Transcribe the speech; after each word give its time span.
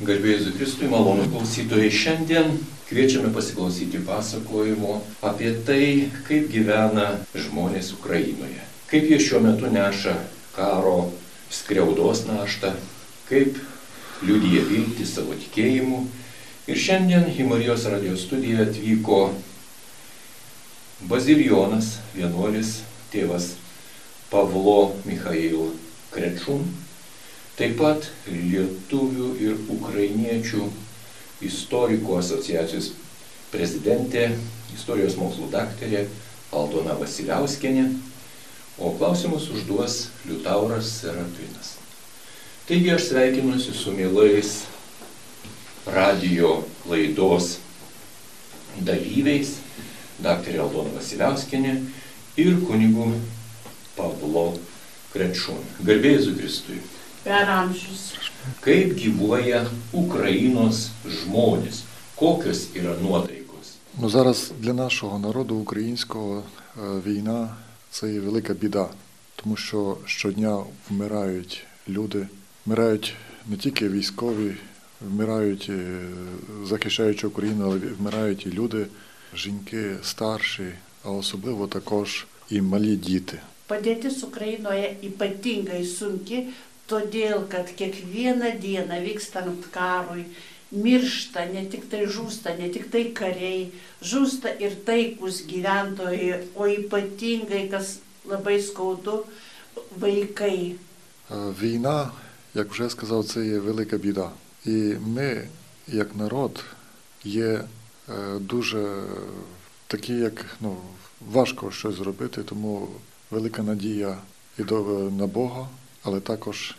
Garbėjus 0.00 0.54
Kristui, 0.56 0.86
malonus 0.88 1.26
klausytojai, 1.28 1.90
šiandien 1.92 2.54
kviečiame 2.88 3.28
pasiklausyti 3.34 3.98
pasakojimo 4.06 4.94
apie 5.28 5.50
tai, 5.66 6.08
kaip 6.24 6.46
gyvena 6.48 7.18
žmonės 7.36 7.90
Ukrainoje. 7.98 8.64
Kaip 8.88 9.10
jie 9.10 9.18
šiuo 9.20 9.42
metu 9.44 9.68
neša 9.68 10.14
karo 10.56 11.10
skriaudos 11.52 12.24
naštą, 12.30 12.72
kaip 13.28 13.60
liudyje 14.24 14.64
vilti 14.72 15.04
savo 15.04 15.36
tikėjimu. 15.36 16.00
Ir 16.72 16.80
šiandien 16.80 17.28
į 17.36 17.50
Marijos 17.52 17.84
radijos 17.92 18.24
studiją 18.24 18.64
atvyko 18.70 19.22
Baziljonas, 21.12 21.98
vienuolis, 22.16 22.78
tėvas 23.12 23.52
Pavlo 24.32 24.94
Mikhail 25.04 25.74
Krečum, 26.14 26.64
taip 27.60 27.76
pat 27.76 28.06
lietuvių 28.24 29.34
ir 29.44 29.58
ukrainiečių 29.68 30.64
istorikų 31.44 32.14
asociacijos 32.16 32.94
prezidentė, 33.52 34.30
istorijos 34.72 35.18
mokslų 35.20 35.50
daktarė 35.52 36.06
Aldona 36.56 36.94
Vasiliauskenė, 36.96 37.84
o 38.80 38.94
klausimus 38.96 39.50
užduos 39.52 40.06
Liutauras 40.24 40.88
Serapinas. 41.02 41.74
Taigi 42.68 42.94
aš 42.94 43.10
sveikinuosi 43.10 43.74
su 43.76 43.92
mielais 43.92 44.54
radio 45.84 46.62
laidos 46.88 47.58
dalyviais, 48.86 49.58
daktarė 50.24 50.62
Aldona 50.64 50.94
Vasiliauskenė 50.96 51.74
ir 52.40 52.56
kunigu 52.64 53.10
Pavlo 53.98 54.46
Krečūn. 55.12 55.60
Garbėjai 55.84 56.38
Kristui. 56.38 56.80
Per 57.24 57.48
amžius. 57.48 58.16
Kaip 58.64 58.94
gyvuoja 58.96 59.66
Україnos 59.92 60.88
žmonės? 61.04 61.84
Kokios 62.16 62.72
yra 62.72 62.96
nuotaikos? 62.96 63.76
Ну 64.00 64.08
зараз 64.08 64.52
для 64.58 64.72
нашого 64.72 65.18
народу 65.18 65.56
українського 65.56 66.42
е, 66.42 66.80
війна 67.06 67.56
це 67.90 68.12
є 68.12 68.20
велика 68.20 68.54
біда, 68.54 68.88
тому 69.36 69.56
що 69.56 69.96
щодня 70.06 70.62
вмирають 70.90 71.64
люди, 71.88 72.28
вмирають 72.66 73.14
не 73.46 73.56
тільки 73.56 73.88
військові, 73.88 74.54
вмирають 75.00 75.66
е, 75.70 76.00
захищаючи 76.64 77.26
Україну, 77.26 77.64
але 77.64 77.78
вмирають 77.78 78.46
і 78.46 78.50
люди, 78.50 78.86
жінки 79.34 79.96
старші, 80.02 80.72
а 81.04 81.10
особливо 81.10 81.66
також 81.66 82.26
і 82.50 82.60
малі 82.60 82.96
діти. 82.96 83.38
Padėtis 83.70 84.16
Ukrainoje 84.26 84.98
ypatingai 85.08 85.84
sunki, 85.86 86.38
todėl 86.90 87.46
kad 87.48 87.70
kiekvieną 87.78 88.56
dieną 88.62 89.00
vykstant 89.06 89.70
karui 89.74 90.26
miršta 90.70 91.44
ne 91.50 91.64
tik 91.66 91.88
tai 91.90 92.04
žūsta, 92.06 92.54
ne 92.58 92.68
tik 92.70 92.90
tai 92.90 93.04
kariai, 93.14 93.70
žūsta 94.02 94.52
ir 94.62 94.76
taikus 94.86 95.42
gyventojai, 95.50 96.46
o 96.54 96.66
ypatingai, 96.70 97.66
kas 97.70 97.98
labai 98.26 98.60
skaudu, 98.62 99.24
vaikai. 99.98 100.76
Е, 101.30 101.54
Війна, 101.62 102.10
як 102.54 102.70
вже 102.70 102.90
сказав, 102.90 103.24
це 103.24 103.46
є 103.46 103.58
велика 103.58 103.96
біда. 103.96 104.30
І 104.66 104.94
ми, 105.06 105.48
як 105.88 106.16
народ, 106.16 106.64
є 107.24 107.46
е, 107.46 107.64
дуже 108.40 109.02
такі, 109.86 110.12
як 110.12 110.46
ну, 110.60 110.76
важко 111.20 111.70
щось 111.70 111.94
зробити, 111.94 112.42
тому 112.42 112.88
велика 113.30 113.62
надія 113.62 114.18
і 114.58 114.62
на 115.10 115.26
Бога, 115.26 115.68
але 116.02 116.20
також 116.20 116.74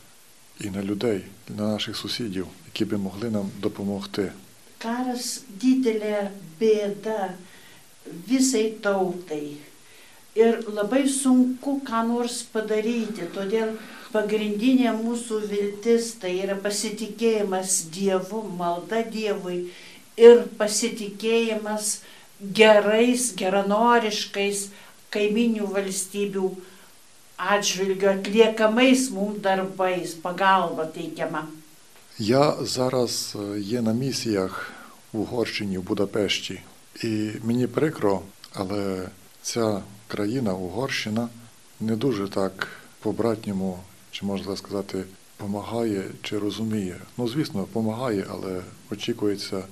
і 0.61 0.71
на 0.71 0.83
людей, 0.83 1.21
на 1.49 1.69
наших 1.69 1.97
сусідів, 1.97 2.47
які 2.67 2.85
би 2.85 2.99
могли 2.99 3.31
нам 3.31 3.51
допомогти. 3.61 4.33
Karas 4.77 5.41
didelė 5.57 6.29
bėda 6.61 7.33
visai 8.29 8.77
tautai. 8.85 9.57
Ir 10.37 10.59
labai 10.69 11.07
sunku 11.09 11.79
ką 11.87 12.03
nors 12.11 12.43
padaryti, 12.53 13.25
todėl 13.33 13.73
pagrindinė 14.13 14.93
mūsų 14.99 15.41
viltis 15.49 16.13
tai 16.21 16.35
yra 16.45 16.59
pasitikėjimas 16.61 17.87
Dievu, 17.93 18.43
malda 18.59 19.01
Dievui 19.01 19.71
ir 20.21 20.45
pasitikėjimas 20.61 22.03
gerais, 22.61 23.31
geranoriškais 23.41 24.67
kaiminių 25.17 25.73
valstybių 25.73 26.51
atžvilgiu 27.50 28.10
atliekamais 28.10 29.10
mums 29.10 29.40
darbais, 29.42 30.14
pagalba 30.14 30.86
teikiama. 30.86 31.48
Я 32.20 32.56
зараз 32.62 33.36
е, 33.40 33.60
є 33.60 33.82
на 33.82 33.94
місіях 33.94 34.72
в 35.14 35.20
Угорщині, 35.20 35.78
в 35.78 35.84
Будапешті, 35.84 36.62
і 37.04 37.32
мені 37.44 37.68
прикро, 37.68 38.22
але 38.54 39.08
ця 39.42 39.82
країна, 40.08 40.54
Угорщина, 40.54 41.30
не 41.80 41.96
дуже 41.96 42.28
так 42.28 42.68
по-братньому, 43.00 43.80
чи 44.12 44.26
можна 44.26 44.58
сказати, 44.58 45.04
допомагає 45.38 46.04
чи 46.22 46.38
розуміє. 46.38 46.96
Ну, 47.18 47.28
звісно, 47.28 47.60
допомагає, 47.62 48.26
але 48.30 48.62
очікується, 48.92 49.64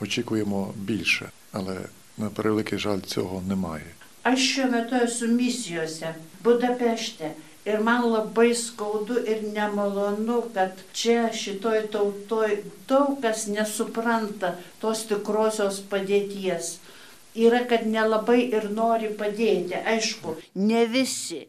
очікуємо 0.00 0.72
більше. 0.76 1.30
Але 1.52 1.76
на 2.18 2.30
превеликий 2.30 2.78
жаль 2.78 3.00
цього 3.00 3.42
немає. 3.48 3.95
Aš 4.25 4.39
šiuo 4.53 4.67
metu 4.71 4.95
esu 5.03 5.27
misijose 5.27 6.13
Budapešte 6.43 7.31
ir 7.65 7.79
man 7.85 8.05
labai 8.09 8.55
skaudu 8.55 9.17
ir 9.33 9.43
nemalonu, 9.53 10.41
kad 10.53 10.77
čia 10.93 11.29
šitoj 11.33 11.87
tautoj 11.93 12.57
daug 12.89 13.21
kas 13.21 13.47
nesupranta 13.47 14.55
tos 14.81 15.05
tikrosios 15.09 15.81
padėties. 15.91 16.75
Yra, 17.35 17.63
kad 17.69 17.85
nelabai 17.87 18.41
ir 18.49 18.67
nori 18.75 19.09
padėti. 19.17 19.77
Aišku, 19.93 20.35
ne 20.55 20.83
visi, 20.85 21.45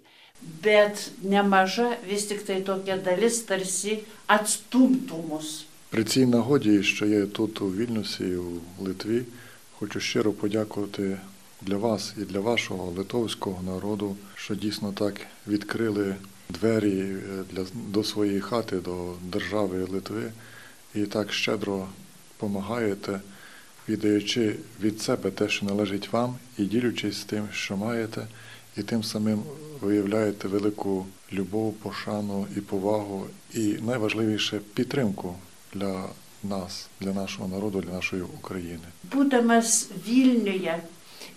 bet 0.62 1.10
nemaža 1.22 1.88
vis 2.06 2.28
tik 2.30 2.44
tai 2.46 2.60
tokia 2.66 2.96
dalis 3.02 3.42
tarsi 3.48 4.00
atstumtų 4.28 5.26
mus. 5.28 5.52
При 5.92 6.04
цій 6.04 6.26
нагоді, 6.26 6.82
що 6.82 7.06
я 7.06 7.26
тут 7.26 7.60
у 7.62 7.68
Вільнюсі, 7.68 8.36
у 8.36 8.60
Литві, 8.84 9.22
хочу 9.78 10.00
щиро 10.00 10.32
подякувати 10.32 11.18
для 11.61 11.77
вас 11.77 12.13
і 12.17 12.21
для 12.21 12.39
вашого 12.39 12.91
литовського 12.91 13.63
народу, 13.63 14.15
що 14.35 14.55
дійсно 14.55 14.91
так 14.91 15.21
відкрили 15.47 16.15
двері 16.49 16.99
е, 16.99 17.43
для, 17.51 17.65
до 17.73 18.03
своєї 18.03 18.41
хати, 18.41 18.77
до 18.77 19.13
держави 19.31 19.87
Литви, 19.89 20.31
і 20.95 21.05
так 21.05 21.33
щедро 21.33 21.87
допомагаєте, 22.31 23.21
віддаючи 23.89 24.55
від 24.81 25.01
себе 25.01 25.31
те, 25.31 25.49
що 25.49 25.65
належить 25.65 26.13
вам, 26.13 26.35
і 26.57 26.65
ділючись 26.65 27.23
тим, 27.23 27.47
що 27.51 27.77
маєте, 27.77 28.27
і 28.77 28.83
тим 28.83 29.03
самим 29.03 29.43
виявляєте 29.81 30.47
велику 30.47 31.05
любов, 31.33 31.73
пошану 31.73 32.47
і 32.57 32.61
повагу, 32.61 33.27
і 33.53 33.59
найважливіше 33.59 34.61
підтримку 34.73 35.35
для 35.73 36.05
нас, 36.43 36.87
для 36.99 37.13
нашого 37.13 37.47
народу, 37.47 37.81
для 37.81 37.91
нашої 37.93 38.21
України. 38.21 38.83
Būdamas 39.11 39.87
Vilniuje 40.07 40.81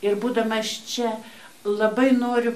ir 0.03 0.19
būdamas 0.21 0.75
čia, 0.89 1.15
labai 1.65 2.11
noriu 2.17 2.55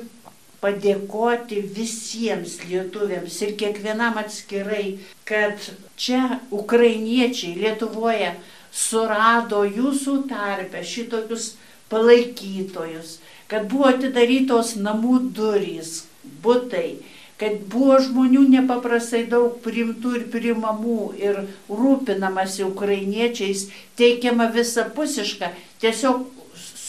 padėkoti 0.64 1.60
visiems 1.76 2.56
lietuviams 2.64 3.36
ir 3.44 3.52
kiekvienam 3.60 4.16
atskirai, 4.20 4.98
kad 5.28 5.60
čia 6.00 6.38
ukrainiečiai 6.54 7.58
Lietuvoje 7.60 8.32
surado 8.72 9.62
jūsų 9.68 10.22
tarpę 10.30 10.80
šitokius 10.82 11.52
palaikytojus, 11.92 13.18
kad 13.50 13.68
buvo 13.70 13.90
atidarytos 13.92 14.74
namų 14.80 15.18
durys, 15.36 16.06
būtai, 16.44 16.96
kad 17.38 17.60
buvo 17.70 17.98
žmonių 18.00 18.46
nepaprastai 18.54 19.24
daug 19.30 19.58
primtų 19.64 20.14
ir 20.20 20.24
primamų 20.32 20.98
ir 21.20 21.42
rūpinamasi 21.68 22.64
ukrainiečiais, 22.64 23.68
teikiama 24.00 24.48
visapusiška, 24.54 25.52
tiesiog 25.84 26.24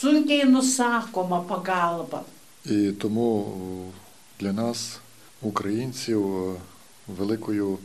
sunkiai 0.00 0.44
nusakoma 0.44 1.40
pagalba. 1.48 2.22
І 2.64 2.92
тому 2.92 3.52
для 4.40 4.52
нас, 4.52 5.00
українців, 5.42 6.26
великою 7.08 7.78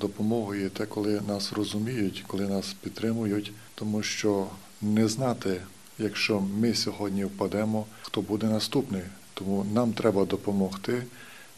допомогою 0.00 0.62
є 0.62 0.68
те, 0.68 0.86
коли 0.86 1.20
нас 1.28 1.52
розуміють, 1.52 2.24
коли 2.26 2.48
нас 2.48 2.72
підтримують, 2.72 3.52
тому 3.74 4.02
що 4.02 4.46
не 4.82 5.08
знати, 5.08 5.60
якщо 5.98 6.40
ми 6.40 6.74
сьогодні 6.74 7.24
впадемо, 7.24 7.86
хто 8.02 8.20
буде 8.20 8.46
наступний. 8.46 9.02
Тому 9.34 9.66
нам 9.74 9.92
треба 9.92 10.24
допомогти, 10.24 11.02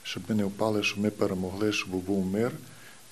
щоб 0.03 0.23
ми 0.29 0.35
не 0.35 0.45
впали, 0.45 0.83
щоб 0.83 0.99
ми 0.99 1.11
перемогли, 1.11 1.73
щоб 1.73 1.91
був 1.91 2.27
мир 2.27 2.53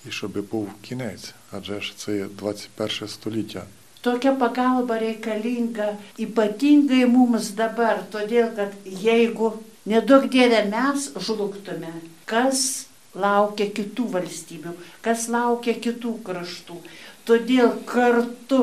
і 0.09 0.11
щоб 0.11 0.49
був 0.51 0.69
кінець. 0.83 1.35
Адже 1.53 1.81
ж 1.81 1.95
це 1.97 2.27
21 2.39 3.09
століття. 3.09 3.63
Tokia 4.06 4.36
pagalba 4.38 5.00
reikalinga 5.02 5.96
ypatingai 6.22 7.06
mums 7.10 7.56
dabar, 7.58 8.04
todėl 8.14 8.52
kad 8.58 8.76
jeigu 8.86 9.56
nedaug 9.90 10.28
dievė 10.30 10.60
mes 10.70 11.08
žlugtume, 11.26 11.94
kas 12.30 12.86
laukia 13.16 13.66
kitų 13.74 14.06
valstybių, 14.18 14.76
kas 15.02 15.26
laukia 15.34 15.74
kitų 15.82 16.20
kraštų. 16.28 16.78
Todėl 17.26 17.72
kartu 17.90 18.62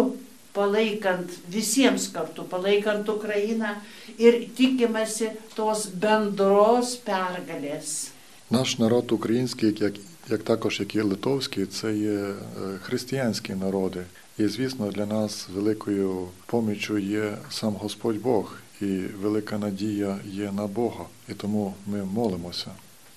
palaikant, 0.54 1.32
visiems 1.50 2.06
kartu 2.14 2.44
palaikant 2.46 3.08
Ukrainą 3.08 3.74
ir 4.18 4.44
tikimasi 4.56 5.32
tos 5.56 5.88
bendros 5.88 6.96
pergalės. 7.02 8.12
Наш 8.50 8.78
народ 8.78 9.12
український, 9.12 9.74
як, 9.80 9.94
як 10.30 10.42
також 10.42 10.80
як 10.80 10.94
і 10.94 11.00
литовський, 11.00 11.66
це 11.66 11.94
є 11.94 12.10
е, 12.10 12.34
християнські 12.82 13.54
народи. 13.54 14.04
І 14.38 14.46
звісно, 14.48 14.90
для 14.90 15.06
нас 15.06 15.48
великою 15.54 16.28
поміччю 16.46 16.98
є 16.98 17.38
сам 17.50 17.72
Господь 17.74 18.22
Бог, 18.22 18.56
і 18.80 18.86
велика 19.22 19.58
надія 19.58 20.18
є 20.26 20.52
на 20.52 20.66
Бога. 20.66 21.04
І 21.28 21.32
тому 21.34 21.74
ми 21.86 22.04
молимося. 22.04 22.70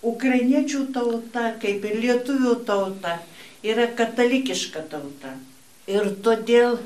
Ukrainiečių 0.05 0.81
tauta, 0.93 1.43
kaip 1.61 1.81
ir 1.89 1.95
lietuvių 2.03 2.51
tauta, 2.67 3.13
yra 3.65 3.87
katalikiška 3.97 4.83
tauta. 4.91 5.31
Ir 5.89 6.11
todėl 6.21 6.77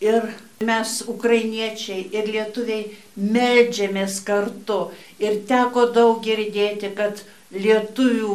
ir 0.00 0.22
mes, 0.64 1.02
ukrainiečiai, 1.04 2.06
ir 2.16 2.24
lietuviai, 2.32 2.86
meldžiamės 3.16 4.20
kartu. 4.24 4.78
Ir 5.20 5.42
teko 5.48 5.84
daug 5.92 6.22
girdėti, 6.24 6.94
kad 6.96 7.20
lietuvių 7.52 8.32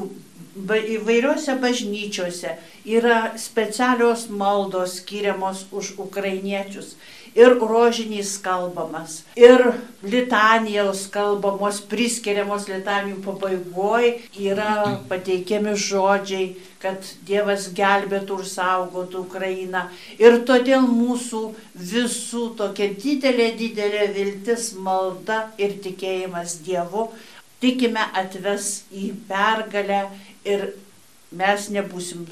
ba- 0.69 0.77
įvairiose 0.97 1.57
bažnyčiose 1.65 2.53
yra 2.86 3.34
specialios 3.38 4.28
maldos 4.30 5.00
skiriamos 5.00 5.66
už 5.72 5.98
ukrainiečius. 5.98 6.96
Ir 7.36 7.58
rožinys 7.60 8.38
kalbamas, 8.40 9.26
ir 9.36 9.60
litanijos 10.00 11.02
kalbamos, 11.12 11.82
priskiriamos 11.84 12.64
litanijų 12.70 13.18
pabaigoje 13.26 14.14
yra 14.40 15.02
pateikiami 15.10 15.74
žodžiai, 15.76 16.54
kad 16.80 17.04
Dievas 17.28 17.66
gelbėtų 17.76 18.38
ir 18.40 18.48
saugotų 18.48 19.26
Ukrainą. 19.26 19.84
Ir 20.16 20.40
todėl 20.48 20.88
mūsų 20.88 21.42
visų 21.76 22.46
tokia 22.56 22.88
didelė, 22.96 23.50
didelė 23.60 24.08
viltis, 24.16 24.72
malda 24.80 25.50
ir 25.60 25.76
tikėjimas 25.84 26.62
Dievu 26.64 27.10
tikime 27.60 28.08
atves 28.16 28.86
į 28.92 29.10
pergalę 29.28 30.06
ir 30.48 30.68
mes 31.36 31.70
nebūsim 31.74 32.26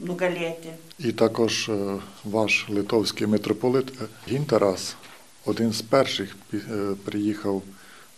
nugalėti. 0.00 0.72
І 0.98 1.12
також 1.12 1.68
е, 1.68 1.96
ваш 2.24 2.68
литовський 2.68 3.26
митрополит 3.26 3.92
Гінтерас, 4.28 4.96
один 5.44 5.72
з 5.72 5.82
перших 5.82 6.36
е, 6.54 6.58
приїхав 7.04 7.62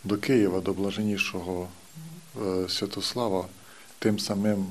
до 0.04 0.16
Києва, 0.16 0.60
до 0.60 0.72
блаженнішого 0.72 1.68
е, 2.36 2.68
Святослава, 2.68 3.46
тим 3.98 4.18
самим 4.18 4.66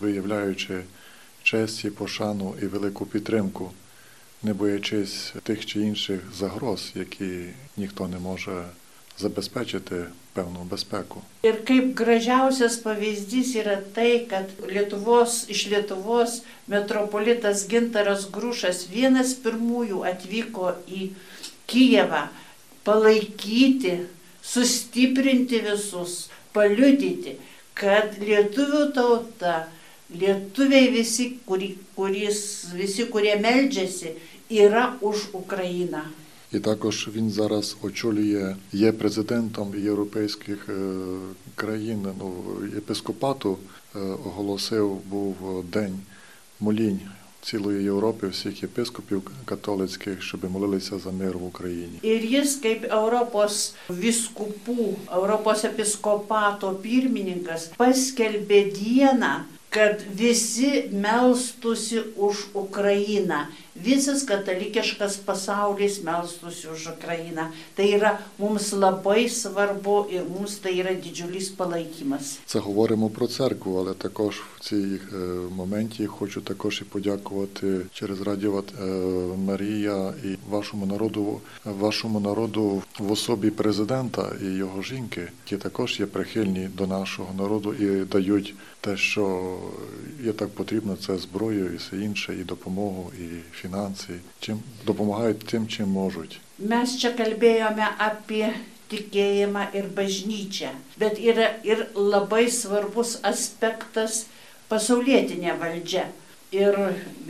виявляючи 0.00 0.82
честь 1.42 1.84
і 1.84 1.90
пошану 1.90 2.54
і 2.62 2.66
велику 2.66 3.06
підтримку, 3.06 3.70
не 4.42 4.54
боячись 4.54 5.34
тих 5.42 5.66
чи 5.66 5.80
інших 5.80 6.20
загроз, 6.38 6.92
які 6.94 7.44
ніхто 7.76 8.08
не 8.08 8.18
може 8.18 8.64
забезпечити 9.18 10.04
pelno 10.36 10.64
be 10.68 10.78
speko. 10.80 11.22
Ir 11.48 11.62
kaip 11.68 11.92
gražiausias 11.98 12.78
pavyzdys 12.84 13.54
yra 13.62 13.78
tai, 13.96 14.26
kad 14.30 14.52
Lietuvos, 14.68 15.44
iš 15.52 15.66
Lietuvos 15.72 16.40
metropolitas 16.70 17.66
Gintaras 17.70 18.28
Grušas 18.32 18.86
vienas 18.92 19.34
pirmųjų 19.42 20.04
atvyko 20.12 20.74
į 20.86 21.08
Kijevą 21.66 22.28
palaikyti, 22.86 23.96
sustiprinti 24.46 25.58
visus, 25.64 26.28
paliudyti, 26.54 27.34
kad 27.76 28.14
lietuvių 28.22 28.84
tauta, 28.94 29.56
lietuviai 30.14 30.92
visi, 30.94 31.32
kuri, 31.48 31.72
kuris, 31.96 32.38
visi 32.76 33.08
kurie 33.10 33.34
meldžiasi, 33.42 34.14
yra 34.62 34.92
už 35.02 35.32
Ukrainą. 35.34 36.04
І 36.52 36.58
також 36.58 37.08
він 37.14 37.30
зараз 37.30 37.76
очолює, 37.82 38.56
є 38.72 38.92
президентом 38.92 39.74
європейських 39.78 40.68
е, 40.68 40.72
країн. 41.54 42.06
Ну, 42.18 42.32
єпископату 42.74 43.58
е, 43.96 43.98
оголосив 43.98 44.96
був 45.10 45.64
день 45.72 45.98
молінь 46.60 47.00
цілої 47.42 47.84
Європи, 47.84 48.28
всіх 48.28 48.62
єпископів 48.62 49.22
католицьких, 49.44 50.22
щоб 50.22 50.50
молилися 50.50 50.98
за 50.98 51.10
мир 51.10 51.38
в 51.38 51.44
Україні. 51.44 51.98
Ir 52.02 52.22
jis 52.34 52.58
kaip 52.62 52.88
Europos 52.90 53.74
viskupų, 53.88 54.94
Europos 55.18 55.64
episkopato 55.70 56.74
pirmininkas 56.82 57.70
paskelbė 57.78 58.60
dieną, 58.78 59.34
kad 59.70 60.02
visi 60.20 60.88
melstusi 60.90 61.98
už 62.16 62.36
Ukrainą. 62.54 63.40
Visas 63.84 64.24
katalikiškas 64.24 65.16
pasaulis 65.26 66.02
melstusi 66.02 66.68
už 66.68 66.86
Ukrainą. 66.96 67.50
Tai 67.76 67.86
yra 67.96 68.18
mums 68.38 68.72
labai 68.72 69.28
svarbu 69.28 70.06
ir 70.10 70.24
mums 70.24 70.58
tai 70.60 70.78
yra 70.80 70.94
didžiulis 70.94 71.50
palaikymas. 71.56 72.38
Це 72.46 72.58
говоримо 72.58 73.10
про 73.10 73.26
церкву, 73.26 73.78
але 73.78 73.94
також 73.94 74.42
в 74.56 74.60
цій 74.60 74.98
е, 75.12 75.16
моменті 75.56 76.06
хочу 76.06 76.40
також 76.40 76.82
і 76.82 76.84
подякувати 76.84 77.80
через 77.92 78.20
Радіо 78.20 78.64
е, 78.80 78.84
Марія 79.36 80.14
і 80.24 80.50
вашому 80.50 80.86
народу, 80.86 81.40
вашому 81.64 82.20
народу 82.20 82.82
в 82.98 83.12
особі 83.12 83.50
президента 83.50 84.32
і 84.42 84.44
його 84.44 84.82
жінки, 84.82 85.28
які 85.44 85.62
також 85.62 86.00
є 86.00 86.06
прихильні 86.06 86.68
до 86.74 86.86
нашого 86.86 87.34
народу 87.38 87.74
і 87.74 88.04
дають 88.04 88.54
те, 88.80 88.96
що 88.96 89.56
є 90.24 90.32
так 90.32 90.48
потрібно, 90.48 90.96
це 91.06 91.18
зброю 91.18 91.72
і 91.74 91.76
все 91.76 91.96
інше, 91.96 92.36
і 92.40 92.44
допомогу, 92.44 93.12
і 93.20 93.26
фінанси. 93.65 94.19
Чим 94.39 94.59
допомагають 94.85 95.39
тим, 95.39 95.67
чим 95.67 95.89
можуть. 95.89 96.39
Mes 96.61 96.93
čia 97.01 97.09
kalbėjome 97.17 97.87
apie 97.97 98.51
tikėjimą 98.91 99.63
ir 99.73 99.87
bažnyčią, 99.97 100.69
bet 101.01 101.17
yra 101.17 101.47
ir 101.65 101.87
labai 101.95 102.51
svarbus 102.53 103.15
aspektas 103.25 104.25
pasaulietinė 104.69 105.55
valdžia. 105.57 106.05
Ir 106.51 106.75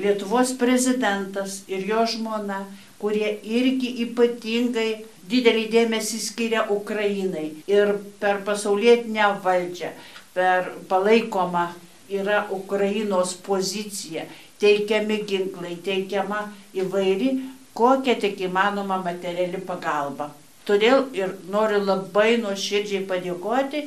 Lietuvos 0.02 0.52
prezidentas 0.58 1.62
ir 1.70 1.86
jo 1.86 2.04
žmona, 2.10 2.66
kurie 3.02 3.30
irgi 3.46 3.94
ypatingai 4.08 5.06
didelį 5.32 5.68
dėmesį 5.76 6.20
skiria 6.26 6.66
Ukrainai. 6.74 7.52
Ir 7.70 7.96
per 8.20 8.42
pasaulietinę 8.48 9.30
valdžią, 9.46 9.94
per 10.36 10.74
palaikomą 10.90 11.68
yra 12.12 12.48
Ukrainos 12.52 13.36
pozicija, 13.46 14.26
teikiami 14.63 15.21
ginklai, 15.29 15.77
teikiama 15.85 16.47
įvairi 16.75 17.31
kokia 17.77 18.17
tik 18.21 18.41
įmanoma 18.49 18.99
materiali 19.05 19.61
pagalba. 19.61 20.31
Todėl 20.67 21.07
ir 21.15 21.37
noriu 21.53 21.83
labai 21.85 22.41
nuoširdžiai 22.43 23.05
padėkoti 23.07 23.85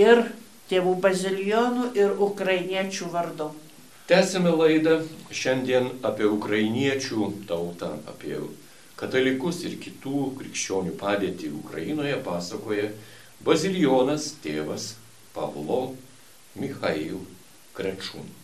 ir 0.00 0.24
tėvų 0.70 0.96
bazilionų, 1.04 1.92
ir 1.94 2.16
ukrainiečių 2.28 3.10
vardu. 3.12 3.52
Tęsime 4.06 4.50
laidą 4.54 5.00
šiandien 5.34 5.90
apie 6.06 6.26
ukrainiečių 6.30 7.30
tautą, 7.50 7.92
apie 8.10 8.38
katalikus 8.98 9.62
ir 9.66 9.76
kitų 9.82 10.30
krikščionių 10.40 10.94
padėtį 10.98 11.52
Ukrainoje 11.60 12.16
pasakoja 12.26 12.90
bazilionas 13.46 14.32
tėvas 14.42 14.94
Pavlo 15.34 15.94
Mikhail 16.56 17.20
Krečūn. 17.76 18.35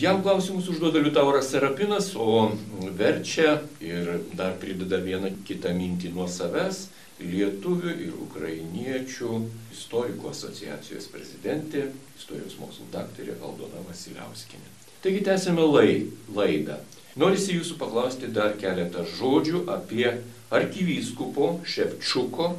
Jam 0.00 0.22
klausimus 0.22 0.68
užduoda 0.68 0.98
Liutauras 0.98 1.50
Serapinas, 1.50 2.10
o 2.16 2.52
verčia 2.98 3.62
ir 3.80 4.20
dar 4.36 4.52
prideda 4.60 4.98
vieną 5.00 5.30
kitą 5.48 5.72
mintį 5.72 6.10
nuo 6.12 6.26
savęs 6.28 6.82
lietuvių 7.22 7.94
ir 8.04 8.18
ukrainiečių 8.26 9.30
istorikų 9.72 10.28
asociacijos 10.34 11.08
prezidentė, 11.08 11.86
istorijos 12.18 12.58
mokslų 12.60 12.90
daktarė 12.92 13.38
Aldona 13.40 13.80
Vasiliauskinė. 13.86 14.68
Taigi 15.00 15.24
tęsime 15.30 15.64
lai, 15.64 15.88
laidą. 16.36 16.76
Norisi 17.16 17.56
jūsų 17.56 17.78
paklausti 17.80 18.28
dar 18.28 18.52
keletą 18.60 19.06
žodžių 19.16 19.64
apie 19.78 20.10
arkivyskupo 20.52 21.54
Ševčiuko 21.64 22.52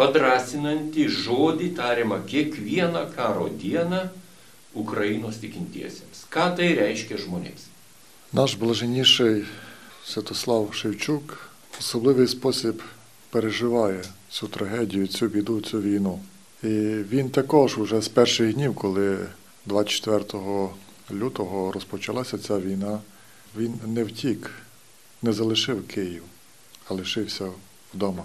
padrasinantį 0.00 1.04
žodį 1.20 1.74
tariamą 1.76 2.22
kiekvieną 2.32 3.10
karo 3.12 3.50
dieną 3.60 4.06
Ukrainos 4.72 5.36
tikintiesiems. 5.42 6.11
Ką 6.32 6.46
tai 6.56 6.70
reiškia 6.72 7.18
žmonėms? 7.20 7.66
Наш 8.32 8.54
блаженніший 8.56 9.44
Святослав 10.04 10.74
Шевчук 10.74 11.50
в 11.70 11.78
особливий 11.78 12.28
спосіб 12.28 12.82
переживає 13.30 14.04
цю 14.30 14.48
трагедію, 14.48 15.06
цю 15.06 15.28
біду, 15.28 15.60
цю 15.60 15.80
війну. 15.80 16.20
І 16.62 16.68
він 17.12 17.30
також 17.30 17.78
уже 17.78 18.00
з 18.00 18.08
перших 18.08 18.54
днів, 18.54 18.74
коли 18.74 19.26
24 19.66 20.68
лютого 21.10 21.72
розпочалася 21.72 22.38
ця 22.38 22.58
війна, 22.58 23.00
він 23.56 23.74
не 23.86 24.04
втік, 24.04 24.50
не 25.22 25.32
залишив 25.32 25.86
Київ, 25.86 26.22
а 26.88 26.94
лишився 26.94 27.48
вдома. 27.94 28.22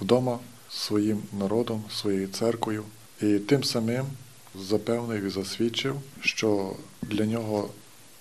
Вдома 0.00 0.38
своїм 0.70 1.22
народом, 1.38 1.84
своєю 1.90 2.28
церквою. 2.28 2.84
І 3.22 3.38
тим 3.38 3.64
самим 3.64 4.06
запевнив 4.55 5.23
і 5.23 5.29
засвідчив, 5.29 6.01
що 6.21 6.75
для 7.01 7.25
нього 7.25 7.69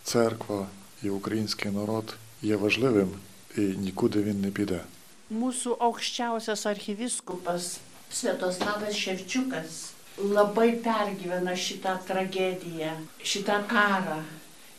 церква 0.05 0.67
і 1.03 1.11
український 1.11 1.71
народ 1.71 2.15
є 2.43 2.57
важливим 2.57 3.11
і 3.57 3.61
нікуди 3.61 4.23
він 4.23 4.41
не 4.41 4.51
піде. 4.51 4.81
Mūsų 5.29 5.77
aukščiausias 5.77 6.65
archyviskupas 6.65 7.65
Sviatoslavas 8.09 8.97
Ševčiukas 8.97 9.93
labai 10.19 10.81
pergyvena 10.81 11.53
šitą 11.53 11.99
tragediją, 12.09 12.93
šitą 13.23 13.59
karą. 13.69 14.23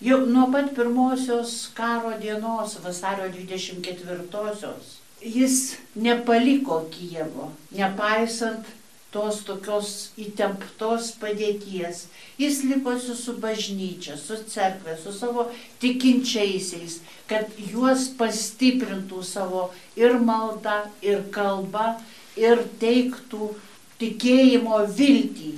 Jau 0.01 0.25
nuo 0.25 0.47
pat 0.51 0.73
pirmosios 0.75 1.69
karo 1.75 2.11
dienos, 2.17 2.79
vasario 2.83 3.29
24-osios, 3.29 4.97
jis 5.21 5.77
nepaliko 5.95 6.81
Kijevo, 6.91 7.51
nepaisant 7.71 8.65
tos 9.13 9.41
tokios 9.45 10.11
įtemptos 10.21 11.13
padėties. 11.21 12.03
Jis 12.37 12.61
likosi 12.69 13.15
su 13.17 13.35
bažnyčia, 13.41 14.17
su 14.17 14.37
cerkve, 14.49 14.97
su 15.01 15.13
savo 15.13 15.47
tikinčiaisiais, 15.81 16.99
kad 17.29 17.49
juos 17.71 18.09
pastiprintų 18.19 19.23
savo 19.25 19.69
ir 19.97 20.19
maldą, 20.21 20.83
ir 21.01 21.25
kalbą, 21.33 21.95
ir 22.37 22.61
teiktų 22.81 23.53
tikėjimo 24.01 24.85
viltį. 24.99 25.57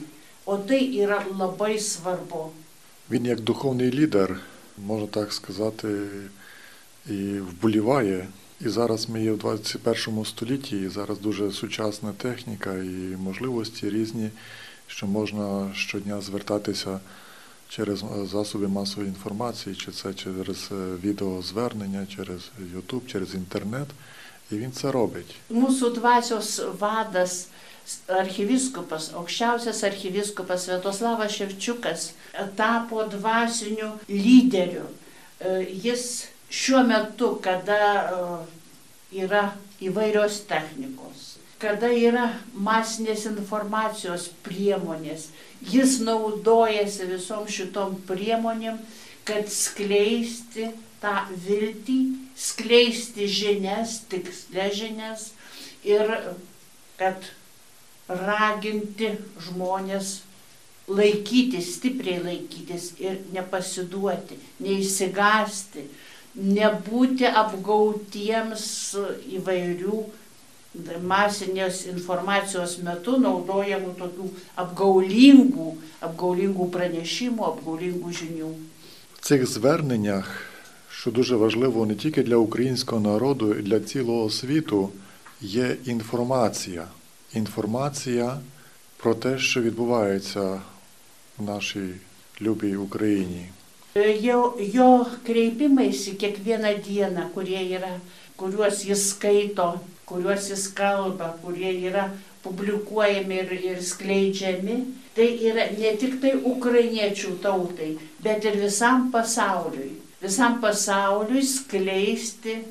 O 0.49 0.57
tai 0.57 0.81
yra 0.97 1.21
labai 1.37 1.77
svarbu. 1.79 2.51
Він 3.11 3.25
як 3.25 3.39
духовний 3.39 3.91
лідер, 3.91 4.39
можна 4.77 5.07
так 5.07 5.33
сказати, 5.33 5.87
і 7.09 7.39
вболіває. 7.39 8.27
І 8.60 8.68
зараз 8.68 9.08
ми 9.08 9.24
є 9.24 9.32
в 9.32 9.38
21 9.38 10.24
столітті, 10.24 10.76
і 10.76 10.88
зараз 10.88 11.18
дуже 11.18 11.52
сучасна 11.52 12.12
техніка 12.12 12.74
і 12.74 13.16
можливості 13.16 13.90
різні, 13.90 14.30
що 14.86 15.06
можна 15.06 15.74
щодня 15.74 16.20
звертатися 16.20 17.00
через 17.68 18.02
е, 18.02 18.26
засоби 18.26 18.68
масової 18.68 19.08
інформації, 19.08 19.76
чи 19.76 19.92
це 19.92 20.14
через 20.14 20.68
е, 20.72 20.74
відеозвернення, 21.04 22.06
через 22.16 22.50
YouTube, 22.74 23.06
через 23.06 23.34
інтернет. 23.34 23.88
І 24.50 24.56
він 24.56 24.72
це 24.72 24.92
робить. 24.92 25.34
Mūsų 25.50 25.94
dvasios 25.98 26.60
vadas, 26.78 27.48
archyviskupas, 28.06 29.10
aukščiausias 29.18 29.82
archyviskupas 29.88 30.64
Sviatoslavas 30.64 31.32
Ševčiukas 31.34 32.12
tapo 32.54 33.02
dvasiniu 33.04 33.90
lyderiu. 34.08 34.86
Jis 35.84 36.28
šiuo 36.50 36.82
metu, 36.86 37.36
kada 37.42 37.80
e, 37.82 38.20
yra 39.22 39.48
įvairios 39.82 40.42
technikos, 40.48 41.36
kada 41.62 41.90
yra 41.92 42.28
masinės 42.52 43.26
informacijos 43.30 44.28
priemonės, 44.46 45.30
jis 45.64 45.98
naudojasi 46.04 47.08
visom 47.12 47.46
šitom 47.48 47.96
priemonėm, 48.08 48.78
kad 49.26 49.48
skleisti 49.50 50.70
tą 51.02 51.16
viltį, 51.46 51.98
skleisti 52.38 53.26
žinias, 53.28 54.00
tikslę 54.10 54.68
žinias 54.74 55.30
ir 55.86 56.12
kad 57.00 57.26
raginti 58.08 59.10
žmonės 59.48 60.20
laikytis, 60.86 61.72
stipriai 61.80 62.20
laikytis 62.22 62.92
ir 63.02 63.18
nepasiduoti, 63.34 64.38
neįsigasti, 64.62 65.86
nebūti 66.36 67.26
apgautiems 67.26 68.68
įvairių 69.38 70.00
masinės 71.00 71.86
informacijos 71.88 72.76
metu 72.84 73.16
naudojamų 73.20 73.94
tokių 73.96 74.26
apgaulingų, 74.60 75.68
apgaulingų 76.04 76.66
pranešimų, 76.74 77.46
apgaulingų 77.52 78.12
žinių. 78.12 78.50
В 79.14 79.20
цих 79.20 79.46
зверненнях, 79.46 80.28
що 80.90 81.10
дуже 81.10 81.36
важливо 81.36 81.86
не 81.86 81.94
тільки 81.94 82.22
для 82.22 82.36
українського 82.36 83.00
народу, 83.00 83.54
і 83.54 83.62
для 83.62 83.80
цілого 83.80 84.30
світу, 84.30 84.90
є 85.40 85.76
інформація. 85.84 86.88
Інформація 87.34 88.40
про 88.96 89.14
те, 89.14 89.38
що 89.38 89.62
відбувається 89.62 90.60
в 91.38 91.44
нашій 91.44 91.94
любій 92.40 92.76
Україні. 92.76 93.48
Jo, 93.95 94.55
jo 94.73 95.05
kreipimaisi 95.25 96.15
kiekvieną 96.15 96.77
dieną, 96.85 97.29
kurie 97.33 97.61
yra, 97.75 97.91
kuriuos 98.39 98.85
jis 98.87 99.09
skaito, 99.09 99.79
kuriuos 100.05 100.47
jis 100.49 100.69
kalba, 100.73 101.33
kurie 101.43 101.73
yra 101.89 102.05
publikuojami 102.43 103.35
ir, 103.43 103.51
ir 103.71 103.81
skleidžiami, 103.83 104.77
tai 105.15 105.27
yra 105.49 105.67
ne 105.75 105.91
tik 105.99 106.21
tai 106.21 106.37
ukrainiečių 106.39 107.35
tautai, 107.43 107.97
bet 108.23 108.47
ir 108.47 108.57
visam 108.63 109.09
pasauliui. 109.11 109.91
Visam 110.21 110.59
pasauliui 110.61 111.43
skleisti 111.43 112.61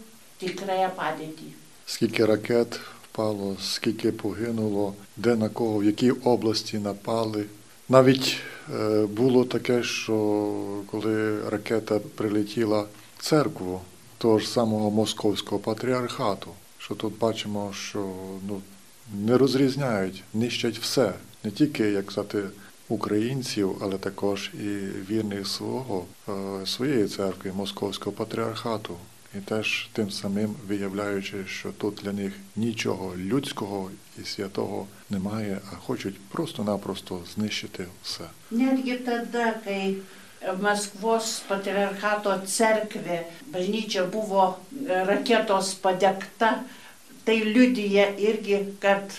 tikrąją 0.41 0.91
padėtį. 0.97 1.53
Скільки 1.87 2.25
ракет 2.25 2.81
впало, 3.03 3.57
скільки 3.61 4.13
погинуло, 4.13 4.95
де 5.17 5.37
на 5.37 5.49
кого, 5.49 5.79
в 5.79 5.85
якій 5.85 6.11
області 6.11 6.79
напали. 6.79 7.45
Навіть 7.89 8.37
е, 8.37 8.54
було 9.10 9.46
таке, 9.46 9.84
що 9.84 10.54
коли 10.92 11.40
ракета 11.50 12.00
прилетіла 12.16 12.82
в 13.18 13.24
церкву 13.24 13.82
того 14.18 14.40
ж 14.40 14.50
самого 14.50 14.92
московського 14.92 15.60
патріархату, 15.60 16.52
що 16.78 16.96
тут 16.96 17.18
бачимо, 17.18 17.72
що 17.74 18.06
ну, 18.48 18.62
не 19.14 19.38
розрізняють, 19.38 20.24
нищать 20.34 20.78
все, 20.78 21.14
не 21.44 21.52
тільки, 21.52 21.84
як 21.84 22.12
сказати, 22.12 22.44
українців, 22.90 23.78
але 23.82 23.98
також 23.98 24.52
і 24.54 24.68
вірних 25.12 25.48
свого, 25.48 26.06
е, 26.30 26.32
своєї 26.66 27.08
церкви, 27.08 27.52
московського 27.56 28.16
патріархату. 28.16 28.94
І 29.38 29.42
теж 29.42 29.90
тим 29.94 30.12
самим 30.12 30.56
виявляючи, 30.68 31.38
що 31.48 31.72
тут 31.72 31.96
для 32.04 32.12
них 32.12 32.34
нічого 32.56 33.14
людського 33.18 33.92
і 34.22 34.26
святого 34.26 34.88
немає, 35.10 35.60
а 35.72 35.76
хочуть 35.76 36.16
просто-напросто 36.32 37.22
знищити 37.36 37.86
все. 38.04 38.24
Tada, 39.06 39.54
kai 39.66 39.96
Maskvos 40.62 41.42
patriarchato 41.50 42.36
cerkvė, 42.46 43.24
bažnyčia 43.54 44.06
buvo 44.06 44.44
e, 44.54 45.00
raketos 45.08 45.74
padegta, 45.82 46.52
tai 47.26 47.40
liudyja 47.42 48.12
irgi, 48.22 48.60
kad 48.80 49.16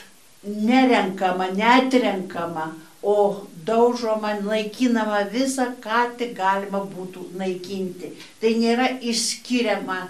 nerenkama, 0.46 1.48
netrenkama, 1.50 2.68
o 3.06 3.46
daužoma, 3.66 4.34
naikinama 4.42 5.22
visa, 5.30 5.68
ką 5.82 6.02
tik 6.18 6.34
galima 6.38 6.82
būtų 6.90 7.28
naikinti. 7.38 8.10
Tai 8.42 8.50
nėra 8.62 8.88
išskiriama, 9.12 10.00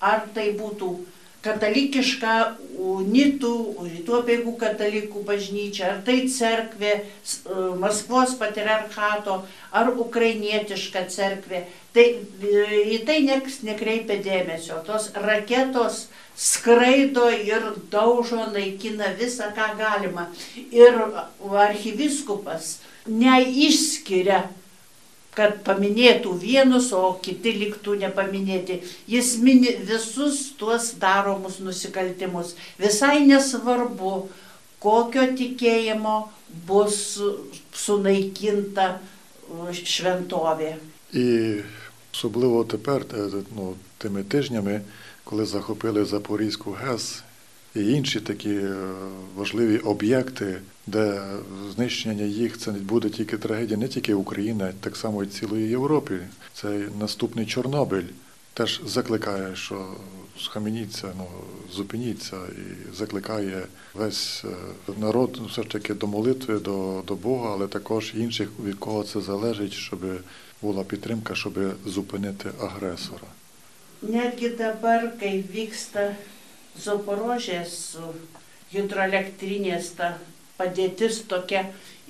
ar 0.00 0.24
tai 0.36 0.50
būtų 0.56 0.90
katalikiška 1.46 2.34
unitų, 2.76 3.52
rytų 3.86 4.16
apeigų 4.20 4.54
katalikų 4.60 5.22
bažnyčia, 5.28 5.90
ar 5.92 6.00
tai 6.06 6.16
cerkvė 6.32 6.92
e, 6.96 7.02
Maskvos 7.80 8.34
patriarchato, 8.40 9.42
ar 9.70 9.92
ukrainietiška 9.92 11.06
cerkvė. 11.12 11.62
Tai 11.94 12.06
e, 12.08 12.66
į 12.96 13.02
tai 13.08 13.20
nieks 13.28 13.60
nekreipia 13.68 14.18
dėmesio. 14.24 14.80
Tos 14.88 15.12
raketos 15.14 16.06
skraido 16.37 17.27
ir 17.31 17.67
daužo, 17.91 18.47
naikina 18.53 19.11
visą, 19.19 19.51
ką 19.55 19.73
galima. 19.79 20.27
Ir 20.71 20.97
archyviskupas 21.67 22.79
neišskiria 23.07 24.47
kad 25.31 25.61
paminėtų 25.63 26.33
vienus, 26.41 26.89
o 26.91 27.13
kiti 27.23 27.53
liktų 27.55 27.95
nepaminėti. 28.01 28.81
Jis 29.07 29.37
mini 29.39 29.77
visus 29.87 30.49
tuos 30.59 30.89
daromus 30.99 31.61
nusikaltimus. 31.63 32.51
Visai 32.81 33.21
nesvarbu, 33.23 34.27
kokio 34.83 35.23
tikėjimo 35.39 36.17
bus 36.67 36.97
sunaikinta 37.71 38.89
uh, 38.97 39.11
šventovė. 39.71 40.75
І 41.13 41.55
особливо 42.13 42.63
тепер, 42.63 43.05
е, 43.13 43.43
ну, 43.55 43.75
тими 43.97 44.23
тижнями, 44.23 44.81
коли 45.26 45.44
захопили 45.44 46.04
Запорізьку 46.04 46.70
ГЕС 46.70 47.22
і 47.74 47.90
інші 47.92 48.20
такі 48.20 48.54
е, 48.54 48.76
важливі 49.36 49.78
об'єкти, 49.78 50.60
де 50.86 51.22
знищення 51.74 52.24
їх 52.24 52.58
це 52.58 52.72
не 52.72 52.78
буде 52.78 53.10
тільки 53.10 53.38
трагедія, 53.38 53.78
не 53.78 53.88
тільки 53.88 54.14
України, 54.14 54.64
а 54.64 54.84
так 54.84 54.96
само 54.96 55.24
і 55.24 55.26
цілої 55.26 55.68
Європі. 55.68 56.14
Це 56.54 56.88
наступний 57.00 57.46
Чорнобиль. 57.46 58.04
Теж 58.54 58.80
закликає, 58.86 59.56
що 59.56 59.86
схаменіться, 60.40 61.12
ну, 61.18 61.26
зупиніться 61.72 62.36
і 62.36 62.96
закликає 62.96 63.66
весь 63.94 64.44
е, 64.44 64.92
народ 65.00 65.38
ну, 65.40 65.46
все 65.46 65.62
ж 65.62 65.68
таки 65.68 65.94
до 65.94 66.06
молитви, 66.06 66.58
до, 66.58 67.02
до 67.06 67.14
Бога, 67.14 67.50
але 67.52 67.66
також 67.66 68.12
інших, 68.16 68.48
від 68.64 68.74
кого 68.74 69.02
це 69.02 69.20
залежить, 69.20 69.72
щоб 69.72 70.00
була 70.62 70.84
підтримка, 70.84 71.34
щоб 71.34 71.58
зупинити 71.86 72.50
агресора. 72.60 73.26
Netgi 74.02 74.52
dabar, 74.58 75.12
kai 75.20 75.40
vyksta 75.40 76.10
Zaporožės 76.76 77.96
hidroelektrinės 78.68 79.94
ta 79.96 80.10
padėtis 80.58 81.22
tokia 81.30 81.62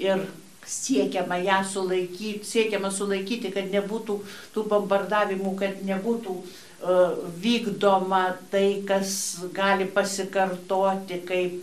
ir 0.03 0.25
siekiama 0.67 1.39
ją 1.39 1.61
sulaikyti, 1.63 2.43
siekiama 2.43 2.91
sulaikyti, 2.91 3.53
kad 3.55 3.71
nebūtų 3.71 4.17
tų 4.55 4.65
bombardavimų, 4.73 5.53
kad 5.61 5.85
nebūtų 5.87 6.35
uh, 6.35 7.15
vykdoma 7.45 8.25
tai, 8.51 8.83
kas 8.89 9.15
gali 9.55 9.87
pasikartoti 9.87 11.23
kaip 11.29 11.63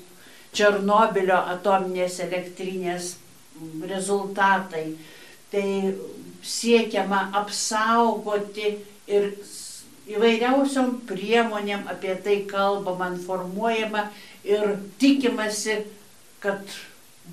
Černobilio 0.54 1.40
atominės 1.50 2.20
elektrinės 2.22 3.16
rezultatai. 3.90 4.86
Tai 5.52 5.68
siekiama 6.46 7.26
apsaugoti 7.42 8.76
ir 9.08 9.32
įvairiausiom 10.13 11.01
priemonėm 11.09 11.89
apie 11.91 12.15
tai 12.25 12.43
kalbama, 12.49 13.11
informuojama 13.15 14.09
ir 14.45 14.79
tikimasi, 15.01 15.83
kad 16.41 16.63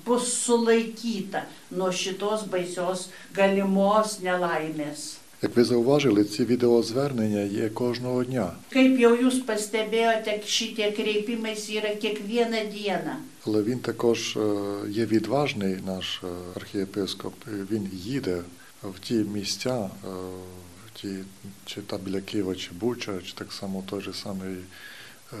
bus 0.04 0.28
sulaikyta 0.44 1.46
nuo 1.70 1.92
šitos 1.92 2.44
baisios 2.52 3.08
galimos 3.34 4.18
nelaimės. 4.20 5.16
Як 5.42 5.56
ви 5.56 5.64
зауважили, 5.64 6.24
ці 6.24 6.44
відеозвернення 6.44 7.40
є 7.40 7.68
кожного 7.68 8.24
дня. 8.24 8.52
Kaip 8.72 8.96
jau 9.00 9.12
jūs 9.20 9.44
pastebėjote, 9.44 10.40
šitie 10.48 10.88
kreipimais 10.96 11.68
yra 11.68 11.92
kiekvieną 12.00 12.72
dieną. 12.72 13.16
Але 13.46 13.62
він 13.62 13.78
також 13.78 14.36
е, 14.36 14.40
є 14.88 15.06
відважний, 15.06 15.76
наш 15.86 16.20
е, 16.24 16.26
архієпископ. 16.56 17.34
Він 17.70 17.90
їде 17.92 18.42
в 18.82 18.98
ті 19.00 19.14
місця, 19.14 19.76
е, 19.80 20.08
в 20.69 20.69
ті, 21.01 21.17
чи 21.65 21.81
та 21.81 21.97
біля 21.97 22.21
Києва, 22.21 22.55
чи 22.55 22.69
Буча, 22.71 23.21
чи 23.21 23.33
так 23.33 23.53
само 23.53 23.83
той 23.89 24.01
же 24.01 24.13
самий 24.13 24.53
е, 24.53 25.35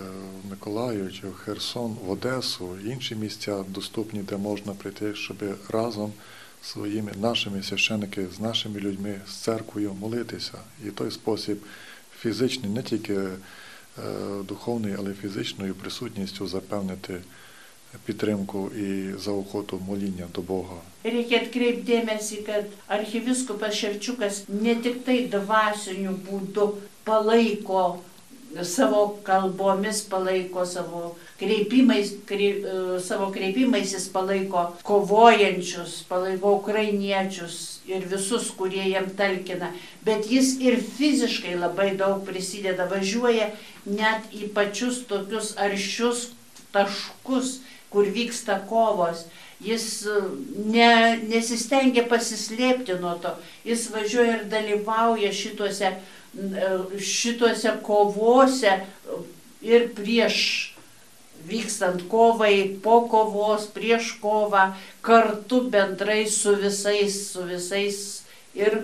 Миколаїв, 0.49 1.13
чи 1.13 1.27
Херсон, 1.45 1.97
в 2.05 2.11
Одесу, 2.11 2.77
інші 2.85 3.15
місця 3.15 3.63
доступні, 3.67 4.19
де 4.19 4.37
можна 4.37 4.73
прийти, 4.73 5.15
щоб 5.15 5.37
разом 5.69 6.13
своїми 6.61 7.11
нашими 7.21 7.63
священники, 7.63 8.27
з 8.37 8.39
нашими 8.39 8.79
людьми, 8.79 9.21
з 9.27 9.35
церквою 9.35 9.93
молитися. 9.93 10.57
І 10.85 10.89
той 10.89 11.11
спосіб 11.11 11.63
фізичний, 12.19 12.71
не 12.71 12.83
тільки 12.83 13.13
е, 13.13 13.31
духовний, 14.43 14.95
але 14.97 15.11
й 15.11 15.13
фізичною 15.13 15.75
присутністю 15.75 16.47
запевнити 16.47 17.21
підтримку 18.04 18.70
і 18.76 19.12
заохоту 19.18 19.80
моління 19.88 20.26
до 20.34 20.40
Бога. 20.40 20.76
Reikia 21.06 21.38
atkreipdėmėsi, 21.44 22.42
kad 22.42 22.66
archiviskupas 22.90 23.76
Ševčiukas 23.78 24.42
ne 24.50 24.74
tik 24.82 25.04
tai 25.06 25.20
dvasiniu 25.30 26.16
būdu 26.26 26.66
palaiko 27.06 28.02
savo 28.66 29.18
kalbomis, 29.22 30.00
palaiko 30.10 30.64
savo 30.66 31.16
kreipimais, 31.38 32.12
kreip, 32.26 32.64
e, 32.64 33.00
savo 33.00 33.30
kreipimais 33.30 33.92
jis 33.92 34.08
palaiko 34.12 34.72
kovojančius, 34.82 36.02
palaiko 36.08 36.56
ukrainiečius 36.58 37.80
ir 37.86 38.06
visus, 38.10 38.50
kurie 38.56 38.88
jam 38.90 39.10
talkina, 39.18 39.72
bet 40.02 40.30
jis 40.30 40.56
ir 40.60 40.80
fiziškai 40.80 41.56
labai 41.58 41.92
daug 41.96 42.24
prisideda, 42.26 42.88
važiuoja 42.90 43.52
net 43.86 44.26
į 44.34 44.50
pačius 44.56 45.04
tokius 45.06 45.54
aršius 45.60 46.30
taškus, 46.74 47.60
kur 47.91 48.07
vyksta 48.07 48.61
kovos. 48.69 49.25
Jis 49.61 49.85
e, 50.09 50.21
ne, 50.73 50.91
nesistengia 51.29 52.07
pasislėpti 52.09 52.97
nuo 53.01 53.13
to, 53.21 53.35
jis 53.67 53.89
važiuoja 53.93 54.39
ir 54.39 54.47
dalyvauja 54.49 55.29
šituose, 55.37 55.93
e, 55.93 56.71
šituose 56.97 57.75
kovose 57.85 58.79
ir 59.61 59.91
prieš 59.97 60.39
vykstant 61.47 62.07
kovai, 62.09 62.79
po 62.83 63.03
kovos, 63.09 63.67
prieš 63.73 64.15
kovą, 64.21 64.71
kartu 65.05 65.63
bendrai 65.73 66.25
su 66.29 66.55
visais, 66.57 67.17
su 67.31 67.45
visais 67.49 68.01
ir 68.57 68.83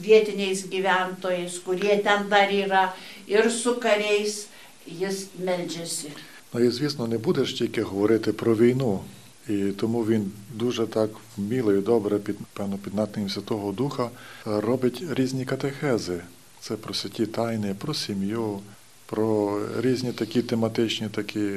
vietiniais 0.00 0.66
gyventojais, 0.72 1.58
kurie 1.64 1.98
ten 2.04 2.28
dar 2.32 2.52
yra, 2.52 2.90
ir 3.28 3.50
su 3.52 3.76
kariais, 3.80 4.46
jis 4.86 5.26
meldžiasi. 5.38 6.12
Ну 6.52 6.60
і 6.60 6.70
звісно, 6.70 7.06
не 7.06 7.18
будеш 7.18 7.52
тільки 7.52 7.82
говорити 7.82 8.32
про 8.32 8.54
війну. 8.54 9.00
І 9.48 9.58
тому 9.58 10.02
він 10.02 10.32
дуже 10.54 10.86
так 10.86 11.10
вміло 11.36 11.72
і 11.72 11.80
добре, 11.80 12.18
під 12.18 12.36
певно, 12.52 12.78
під 12.84 12.94
натним 12.94 13.30
Святого 13.30 13.72
Духа 13.72 14.10
робить 14.44 15.02
різні 15.10 15.44
катехези. 15.44 16.20
Це 16.60 16.76
про 16.76 16.94
святі 16.94 17.26
тайни, 17.26 17.74
про 17.78 17.94
сім'ю, 17.94 18.60
про 19.06 19.60
різні 19.80 20.12
такі 20.12 20.42
тематичні, 20.42 21.08
такі, 21.08 21.50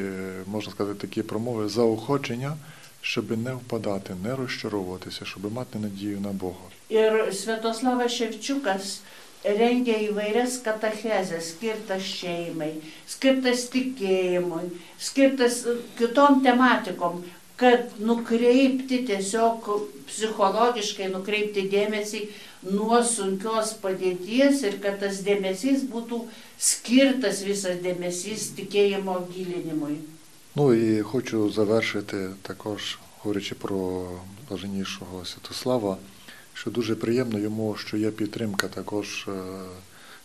можна 0.45 0.71
сказати, 0.71 0.99
такі 0.99 1.21
промови, 1.21 1.69
заохочення, 1.69 2.57
щоб 3.01 3.37
не 3.37 3.53
впадати, 3.53 4.13
не 4.23 4.35
розчаровуватися, 4.35 5.25
щоб 5.25 5.53
мати 5.53 5.79
надію 5.79 6.19
на 6.19 6.29
Бога. 6.29 6.65
Ir 6.89 7.13
Svetoslavas 7.33 8.11
Ševčiukas 8.17 8.99
rengia 9.44 9.96
įvairias 10.10 10.58
katechezės, 10.64 11.54
skirtas 11.54 12.04
šeimai, 12.04 12.74
skirtas 13.08 13.66
tikėjimui, 13.72 14.68
skirtas 15.00 15.62
e, 15.64 15.76
kitom 15.98 16.42
tematikom, 16.44 17.22
kad 17.60 17.96
nukreipti 18.00 19.02
tiesiog 19.08 19.66
psichologiškai 20.08 21.10
nukreipti 21.12 21.66
dėmesį 21.72 22.22
nuo 22.72 23.00
sunkios 23.04 23.74
padėties 23.82 24.64
ir 24.68 24.78
kad 24.84 25.00
tas 25.00 25.20
dėmesys 25.24 25.84
būtų 25.88 26.22
skirtas 26.60 27.42
visas 27.44 27.80
dėmesys 27.84 28.52
tikėjimo 28.56 29.20
gilinimui. 29.32 30.00
Ну 30.54 30.74
і 30.74 31.02
хочу 31.02 31.50
завершити 31.50 32.28
також, 32.42 32.98
говорячи 33.22 33.54
про 33.54 34.08
блаженнішого 34.48 35.24
Святослава, 35.24 35.98
що 36.55 36.71
дуже 36.71 36.95
приємно 36.95 37.39
йому, 37.39 37.75
що 37.75 37.97
є 37.97 38.11
підтримка 38.11 38.67
також 38.67 39.25
е, 39.27 39.31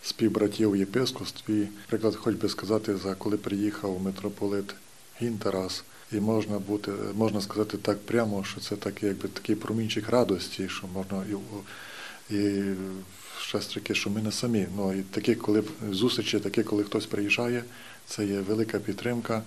співбратів 0.03 0.71
в 0.71 0.77
єпископстві. 0.77 1.69
Приклад, 1.89 2.17
хоч 2.17 2.35
би 2.35 2.49
сказати, 2.49 2.97
за 2.97 3.15
коли 3.15 3.37
приїхав 3.37 4.01
митрополит 4.03 4.75
Гінтарас, 5.23 5.85
і 6.13 6.21
можна 6.21 6.59
бути, 6.59 6.93
можна 7.15 7.41
сказати 7.41 7.79
так 7.79 7.99
прямо, 7.99 8.45
що 8.45 8.61
це 8.61 8.77
такий, 8.77 9.09
якби 9.09 9.29
такий 9.29 9.57
промінчик 9.57 10.09
радості, 10.09 10.69
що 10.69 10.87
можна 10.87 11.25
і, 12.31 12.37
і 12.37 12.63
щось 13.41 13.67
таке, 13.67 13.95
що 13.95 14.11
ми 14.11 14.23
не 14.23 14.33
самі. 14.33 14.67
Ну 14.77 14.93
і 14.95 15.03
такі, 15.03 15.35
коли 15.35 15.65
зустрічі, 15.91 16.41
такі, 16.41 16.63
коли 16.63 16.85
хтось 16.85 17.07
приїжджає, 17.07 17.65
це 18.07 18.27
є 18.27 18.41
велика 18.41 18.79
підтримка. 18.79 19.43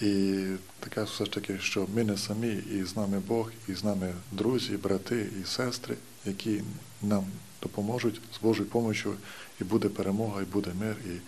І 0.00 0.44
таке 0.80 1.02
все 1.02 1.24
ж 1.24 1.30
таки, 1.30 1.58
що 1.60 1.86
ми 1.94 2.04
не 2.04 2.16
самі, 2.16 2.58
і 2.72 2.84
з 2.84 2.96
нами 2.96 3.22
Бог, 3.28 3.50
і 3.68 3.74
з 3.74 3.84
нами 3.84 4.12
друзі, 4.32 4.76
брати 4.76 5.26
і 5.42 5.46
сестри, 5.46 5.96
які 6.25 6.61
нам 7.01 7.25
допоможуть 7.61 8.21
з 8.35 8.41
Божою 8.43 8.65
допомогою, 8.65 9.17
і 9.61 9.63
буде 9.63 9.89
перемога, 9.89 10.41
і 10.41 10.45
буде 10.45 10.71
мир, 10.79 10.95
і 11.05 11.19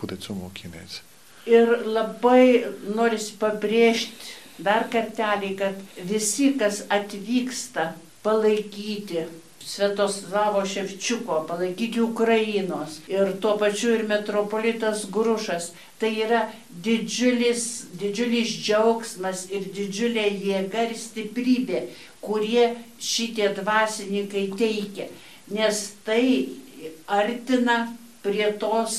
буде 0.00 0.16
цьому 0.16 0.50
кінець. 0.54 1.02
Ir 1.48 1.70
labai 1.88 2.68
norisi 2.94 3.32
pabrėžti 3.40 4.34
dar 4.60 4.84
kartelį, 4.92 5.54
kad 5.56 5.78
visi, 6.04 6.52
kas 6.60 6.82
atvyksta 6.92 7.94
palaikyti 8.22 9.24
Svetoslavo 9.64 10.66
Ševčiuko, 10.66 11.44
palaikyti 11.48 12.00
Ukrainos 12.04 12.98
ir 13.08 13.32
tuo 13.40 13.56
pačiu 13.60 13.94
ir 13.96 14.04
metropolitas 14.08 15.06
Grušas, 15.16 15.70
tai 16.00 16.12
yra 16.24 16.42
didžiulis, 16.84 17.66
didžiulis 18.00 18.52
džiaugsmas 18.60 19.46
ir 19.52 19.68
didžiulė 19.76 20.26
jėga 20.44 20.88
ir 20.88 20.96
stiprybė, 20.98 21.84
kurie 22.25 22.73
šitie 22.99 23.51
dvasininkai 23.57 24.47
teikia, 24.57 25.07
nes 25.53 25.85
tai 26.05 26.25
artina 27.07 27.77
prie 28.25 28.49
tos 28.59 28.97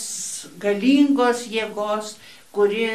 galingos 0.62 1.46
jėgos, 1.50 2.14
kuri 2.54 2.86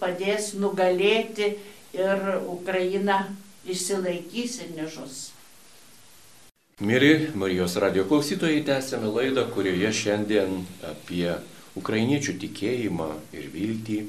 padės 0.00 0.52
nugalėti 0.58 1.54
ir 1.96 2.26
Ukraina 2.44 3.22
išsilaikys 3.66 4.60
ir 4.64 4.74
nežus. 4.76 5.16
Miri 6.76 7.30
Marijos 7.32 7.78
radio 7.80 8.04
klausytojai, 8.04 8.60
tęsėme 8.68 9.08
laidą, 9.08 9.46
kurioje 9.54 9.94
šiandien 9.96 10.58
apie 10.84 11.30
ukrainiečių 11.80 12.34
tikėjimą 12.42 13.08
ir 13.32 13.46
viltį 13.54 14.00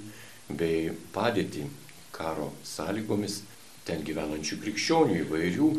bei 0.59 0.89
padėtį 1.15 1.63
karo 2.11 2.49
sąlygomis 2.67 3.39
ten 3.87 4.03
gyvenančių 4.07 4.59
krikščionių 4.63 5.21
įvairių 5.23 5.69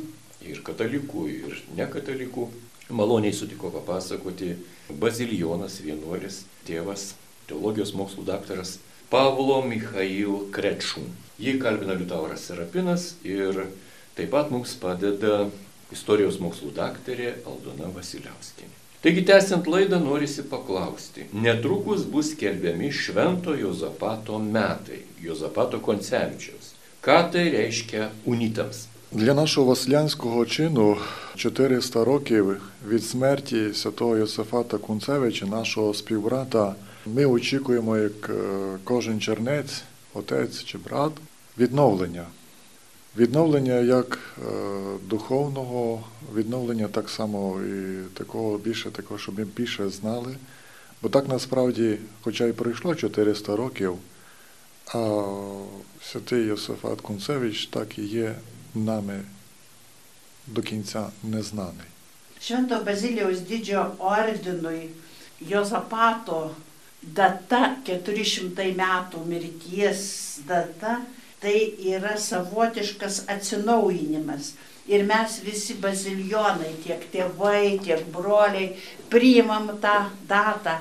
ir 0.48 0.62
katalikų, 0.66 1.24
ir 1.28 1.62
nekatalikų. 1.76 2.48
Maloniai 2.88 3.34
sutiko 3.36 3.68
papasakoti 3.74 4.54
Bazilijonas 5.00 5.82
vienuolis, 5.84 6.42
tėvas, 6.64 7.12
teologijos 7.50 7.92
mokslų 7.96 8.24
daktaras 8.30 8.78
Pavlo 9.12 9.60
Mikhail 9.64 10.48
Krečų. 10.52 11.04
Jį 11.38 11.58
kalbina 11.62 11.94
Liutauras 11.96 12.48
Serapinas 12.48 13.12
ir 13.28 13.66
taip 14.16 14.32
pat 14.32 14.48
mums 14.52 14.72
padeda 14.80 15.50
istorijos 15.92 16.40
mokslų 16.42 16.72
daktarė 16.76 17.36
Aldona 17.48 17.92
Vasiliauskinė. 17.94 18.74
Taigi, 18.98 19.22
tęsiant 19.22 19.68
laidą, 19.70 20.00
norisi 20.02 20.42
paklausti. 20.50 21.28
Netrukus 21.32 22.02
bus 22.10 22.32
skelbiami 22.32 22.88
Švento 22.90 23.54
Jozapato 23.54 24.40
metai, 24.42 25.04
Jozapato 25.22 25.78
koncepcijos. 25.78 26.72
Ką 27.08 27.30
tai 27.32 27.48
reiškia 27.50 28.10
unitams? 28.26 28.86
Для 29.12 29.34
нашого 29.34 29.66
васлянського 29.66 30.46
чину 30.46 30.96
400 31.36 32.04
років 32.04 32.60
від 32.88 33.04
смерті 33.04 33.74
святого 33.74 34.16
Йосифата 34.16 34.78
Кунцевича, 34.78 35.46
нашого 35.46 35.94
співбрата, 35.94 36.74
ми 37.06 37.24
очікуємо, 37.24 37.96
як 37.96 38.30
е, 38.30 38.34
кожен 38.84 39.20
чернець, 39.20 39.82
отець 40.14 40.64
чи 40.64 40.78
брат, 40.78 41.12
відновлення. 41.58 42.24
Відновлення 43.16 43.74
як 43.74 44.18
е, 44.38 44.50
духовного, 45.08 46.04
відновлення 46.34 46.88
так 46.88 47.10
само 47.10 47.60
і 47.60 48.02
такого 48.14 48.58
більше, 48.58 48.90
такого, 48.90 49.18
щоб 49.18 49.38
ми 49.38 49.44
більше 49.56 49.88
знали. 49.88 50.36
Бо 51.02 51.08
так 51.08 51.28
насправді, 51.28 51.98
хоча 52.20 52.46
й 52.46 52.52
пройшло 52.52 52.94
400 52.94 53.56
років, 53.56 53.94
а 54.93 55.29
святий 56.01 56.45
Йосифат 56.45 57.01
Кунцевич 57.01 57.65
так 57.65 57.97
і 57.97 58.01
є 58.01 58.35
нами 58.75 59.23
до 60.47 60.61
кінця 60.61 61.07
незнаний. 61.23 61.87
Švento 62.43 62.83
Bazilijaus 62.83 63.39
didžiojo 63.47 63.95
ordinui 63.99 64.89
Jozapato 65.51 66.39
data 67.01 67.61
400 67.87 68.65
metų 68.75 69.21
mirties 69.31 70.01
data 70.47 70.97
tai 71.39 71.55
yra 71.93 72.17
savotiškas 72.19 73.23
atsinaujinimas. 73.27 74.53
Ir 74.87 75.05
mes 75.07 75.37
visi 75.43 75.75
bazilionai, 75.79 76.73
tiek 76.83 77.03
tėvai, 77.11 77.79
tiek 77.83 78.03
broliai, 78.11 78.73
priimam 79.11 79.69
tą 79.83 79.95
datą 80.27 80.77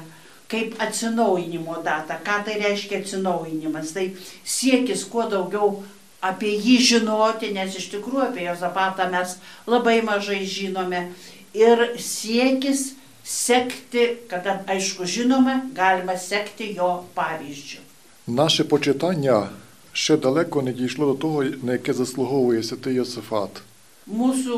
kaip 0.53 0.77
atsinaujinimo 0.79 1.81
datą. 1.85 2.19
Ką 2.25 2.45
tai 2.45 2.59
reiškia 2.61 3.01
atsinaujinimas? 3.01 3.93
Tai 3.97 4.07
siekis 4.45 5.05
kuo 5.09 5.29
daugiau 5.31 5.83
apie 6.21 6.53
jį 6.55 6.79
žinoti, 6.91 7.53
nes 7.57 7.77
iš 7.79 7.89
tikrųjų 7.95 8.27
apie 8.29 8.47
Jozapatą 8.47 9.09
mes 9.11 9.39
labai 9.67 10.01
mažai 10.07 10.43
žinome. 10.47 11.09
Ir 11.53 11.97
siekis 12.01 12.93
sekti, 13.25 14.05
kada 14.29 14.61
aišku 14.67 15.07
žinome, 15.07 15.61
galima 15.75 16.17
sekti 16.19 16.75
jo 16.77 17.05
pavyzdžiu. 17.15 17.81
Наше 18.27 18.65
почитання 18.65 19.49
ще 19.93 20.17
далеко 20.17 20.63
не 20.63 20.73
дійшло 20.73 21.07
до 21.07 21.15
того, 21.15 21.45
на 21.63 21.73
яке 21.73 21.93
заслуговує 21.93 22.63
святий 22.63 22.95
Йосифат. 22.95 23.63
Mūsų, 24.09 24.57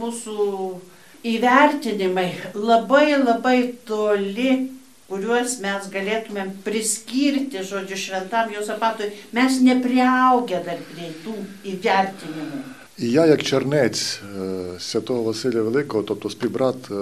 mūsų 0.00 0.36
įvertinimai 1.24 2.32
labai 2.54 3.16
labai 3.20 3.74
toli, 3.84 4.70
kuriuos 5.09 5.59
mes 5.61 5.89
galėtumėm 5.93 6.53
priskirti, 6.65 7.61
žodžiu, 7.63 7.97
šventam 7.97 8.53
Jozapatui, 8.53 9.11
mes 9.37 9.59
nepriaugę 9.61 10.63
dar 10.65 10.81
prie 10.93 11.11
tų 11.25 11.35
įvertinimų. 11.73 12.63
Я, 12.97 13.25
як 13.25 13.43
чернець 13.43 14.19
е, 14.23 14.79
святого 14.79 15.23
Василя 15.23 15.61
Великого, 15.61 16.03
тобто 16.03 16.29
співбрат 16.29 16.91
е, 16.91 16.95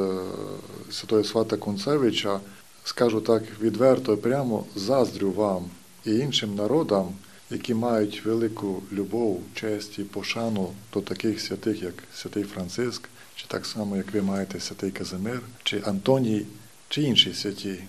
святого 0.92 1.24
Свата 1.24 1.58
Кунцевича, 1.58 2.40
скажу 2.84 3.22
так 3.22 3.44
відверто, 3.62 4.14
і 4.14 4.18
прямо 4.18 4.66
заздрю 4.76 5.32
вам 5.32 5.66
і 6.06 6.16
іншим 6.16 6.56
народам, 6.56 7.08
які 7.50 7.74
мають 7.74 8.26
велику 8.26 8.84
любов, 8.92 9.42
честь 9.54 10.00
і 10.00 10.04
пошану 10.04 10.74
до 10.94 11.02
таких 11.02 11.42
святих, 11.42 11.84
як 11.84 11.94
святий 12.16 12.44
Франциск, 12.44 13.10
чи 13.36 13.46
так 13.48 13.66
само, 13.66 13.98
як 13.98 14.14
ви 14.14 14.22
маєте 14.22 14.60
святий 14.60 14.92
Казимир, 14.92 15.42
чи 15.64 15.82
Антоній, 15.86 16.46
чи 16.90 17.02
інші 17.02 17.34
святі. 17.34 17.84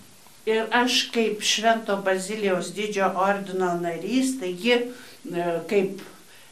Ir 0.45 0.67
aš 0.77 1.07
kaip 1.15 1.41
Švento 1.41 1.97
Bazilijaus 2.05 2.75
didžio 2.77 3.07
ordino 3.17 3.71
narys, 3.81 4.35
taigi 4.41 4.75
e, 4.77 4.83
kaip 5.71 6.03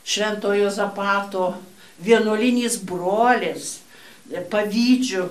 Šventojo 0.04 0.70
Zapato 0.72 1.50
vienuolinis 2.00 2.78
brolis, 2.88 3.82
pavydžiu 4.50 5.26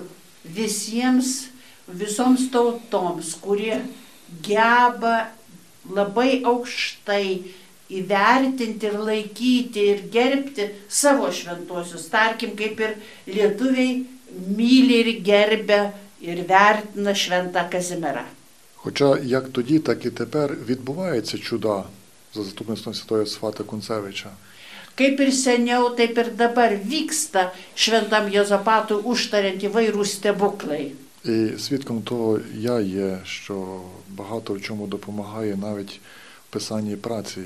visiems, 0.46 1.48
visoms 1.88 2.46
tautoms, 2.54 3.34
kurie 3.42 3.80
geba 4.46 5.32
labai 5.90 6.44
aukštai 6.46 7.26
įvertinti 7.92 8.88
ir 8.88 9.00
laikyti 9.08 9.88
ir 9.94 10.04
gerbti 10.14 10.68
savo 10.88 11.32
šventuosius. 11.34 12.06
Tarkim, 12.14 12.54
kaip 12.56 12.80
ir 12.80 12.94
lietuviai 13.28 14.04
myli 14.56 15.02
ir 15.02 15.12
gerbia 15.26 15.82
ir 16.22 16.46
vertina 16.48 17.16
šventą 17.18 17.66
Kazimierą. 17.74 18.24
Хоча 18.84 19.18
як 19.18 19.50
тоді, 19.50 19.80
так 19.80 20.06
і 20.06 20.10
тепер 20.10 20.58
відбуваються 20.68 21.38
чуда 21.38 21.84
за 22.34 22.44
заступництвом 22.44 22.96
святого 22.96 23.26
Свата 23.26 23.64
Кунцевича. 23.64 24.30
Kaip 24.98 25.20
ir 25.24 25.32
seniau, 25.32 25.94
taip 25.96 26.18
ir 26.20 26.34
dabar 26.36 26.74
vyksta 26.76 27.54
šventam 27.80 28.28
Jozapatui 28.28 29.00
užtariant 29.08 29.64
įvairūs 29.64 30.18
stebuklai. 30.20 30.92
І 31.26 31.58
свідком 31.58 32.02
того 32.02 32.40
я 32.58 32.80
є, 32.80 33.20
що 33.24 33.82
багато 34.10 34.54
в 34.54 34.62
чому 34.62 34.88
допомагає 34.88 35.56
навіть 35.56 36.00
в 36.50 36.54
писанні 36.54 36.96
праці 36.96 37.42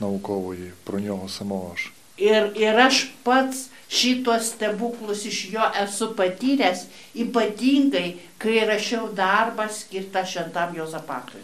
наукової 0.00 0.70
про 0.84 1.00
нього 1.00 1.28
самого 1.28 1.76
ж. 1.76 1.92
Ir, 2.18 2.52
ir 2.58 2.76
aš 2.76 3.10
pats 3.24 3.71
šitos 3.92 4.52
stebuklus 4.54 5.24
iš 5.28 5.38
jo 5.52 5.64
esu 5.84 6.12
patyręs, 6.16 6.86
ypatingai, 7.14 8.16
kai 8.40 8.64
rašiau 8.66 9.10
darbą 9.12 9.68
skirtą 9.68 10.24
šventam 10.24 10.76
Jozapatui. 10.76 11.42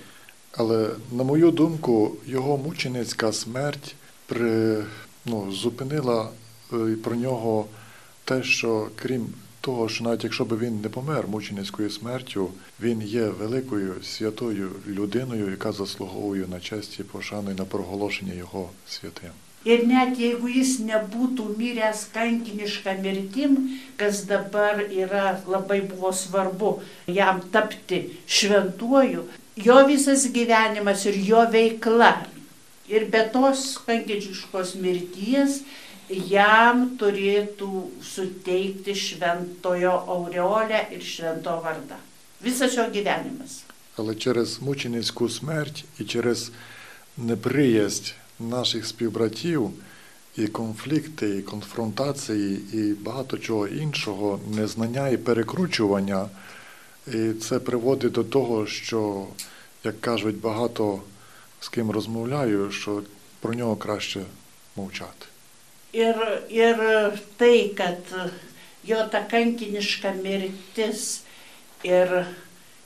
Але 0.53 0.91
на 1.13 1.25
мою 1.25 1.51
думку, 1.51 2.17
його 2.27 2.57
мученицька 2.57 3.33
смерть 3.33 3.95
при, 4.27 4.85
ну, 5.25 5.53
зупинила 5.53 6.31
про 7.05 7.17
нього 7.17 7.67
те, 8.25 8.43
що 8.43 8.89
крім 8.97 9.27
того, 9.61 9.89
що 9.89 10.05
навіть 10.05 10.25
якщо 10.25 10.45
б 10.45 10.59
він 10.59 10.81
не 10.81 10.89
помер 10.89 11.29
мученицькою 11.29 11.91
смертю, 11.91 12.51
він 12.81 13.03
є 13.03 13.29
великою 13.29 13.95
святою 14.03 14.71
людиною, 14.87 15.51
яка 15.51 15.73
заслуговує 15.73 16.47
на 16.47 16.61
честь 16.61 17.01
і 17.01 17.03
пошану 17.03 17.51
і 17.51 17.55
на 17.55 17.65
проголошення 17.65 18.35
його 18.35 18.71
святим. 18.89 19.31
Ir 19.64 19.86
net 19.88 20.18
jeigu 20.20 20.50
jis 20.52 20.76
nebūtų 20.84 21.46
miręs 21.56 22.10
kankinišką 22.12 22.98
mirtim, 23.00 23.56
kas 23.96 24.26
dabar 24.28 24.82
yra 24.92 25.38
labai 25.48 25.80
buvo 25.88 26.12
svarbu 26.12 26.74
jam 27.08 27.40
tapti 27.54 28.02
šventuoju, 28.28 29.24
jo 29.56 29.78
visas 29.88 30.28
gyvenimas 30.36 31.06
ir 31.08 31.16
jo 31.30 31.46
veikla 31.54 32.12
ir 32.92 33.08
be 33.12 33.24
tos 33.32 33.78
kankiniškos 33.88 34.76
mirties 34.84 35.62
jam 36.10 36.90
turėtų 37.00 37.70
suteikti 38.04 38.96
šventojo 39.00 39.94
aureolę 40.16 40.90
ir 40.92 41.04
švento 41.08 41.56
vardą. 41.64 42.00
Visas 42.44 42.76
jo 42.76 42.90
gyvenimas. 42.92 43.64
Але 43.96 44.16
через 44.16 44.62
мученицьку 44.62 45.30
смерть 45.30 45.86
і 46.00 46.04
через 46.04 46.52
неприязнь 47.18 48.14
наших 48.41 48.87
співбратів 48.87 49.71
і 50.37 50.47
конфлікти, 50.47 51.37
і 51.39 51.43
конфронтації, 51.43 52.61
і 52.73 52.95
багато 52.95 53.39
чого 53.39 53.69
іншого, 53.69 54.41
незнання 54.57 55.09
і 55.09 55.17
перекручування, 55.17 56.29
і 57.07 57.33
це 57.33 57.59
приводить 57.59 58.13
до 58.13 58.25
того, 58.25 58.67
що, 58.67 59.27
як 59.85 60.01
кажуть, 60.01 60.41
багато 60.41 61.03
з 61.61 61.69
ким 61.69 61.91
розмовляю, 61.91 62.71
що 62.71 63.03
про 63.41 63.55
нього 63.55 63.77
краще 63.77 64.21
мовчати. 64.77 65.27
Ir, 65.95 66.19
ir 66.51 66.79
tai, 67.41 67.73
kad 67.75 68.03
jo 68.85 69.09
ta 69.13 69.21
kankiniška 69.25 70.13
mirtis 70.13 71.23
ir 71.83 72.27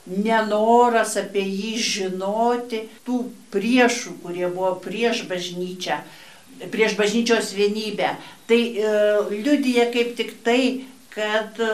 nenoras 0.05 1.15
apie 1.19 1.43
jį 1.47 1.73
žinoti, 1.79 2.83
tų 3.07 3.23
priešų, 3.53 4.17
kurie 4.23 4.47
buvo 4.51 4.75
prieš 4.83 5.23
bažnyčią, 5.29 5.99
prieš 6.73 6.97
bažnyčios 6.99 7.53
vienybę, 7.55 8.15
tai 8.49 8.61
e, 8.75 8.95
liudija 9.31 9.89
kaip 9.93 10.15
tik 10.19 10.35
tai, 10.43 10.85
kad 11.13 11.59
e, 11.59 11.71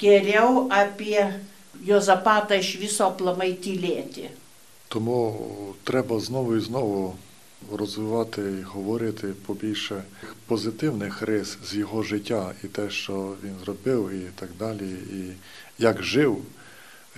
geriau 0.00 0.68
apie 0.72 1.28
Jozapatą 1.82 2.60
iš 2.62 2.76
viso 2.78 3.08
aplamai 3.10 3.52
tylėti. 3.58 4.30
Тому 4.88 5.74
треба 5.84 6.20
знову 6.20 6.56
і 6.56 6.60
знову 6.60 7.16
розвивати 7.72 8.42
говорити 8.64 9.28
побільше 9.46 10.02
позитивних 10.46 11.22
рис 11.22 11.58
з 11.64 11.74
його 11.76 12.02
життя 12.02 12.52
і 12.64 12.66
те, 12.66 12.90
що 12.90 13.34
він 13.44 13.54
зробив, 13.64 14.10
і 14.10 14.30
так 14.34 14.48
далі, 14.58 14.88
і 14.90 15.32
як 15.78 16.02
жив. 16.02 16.42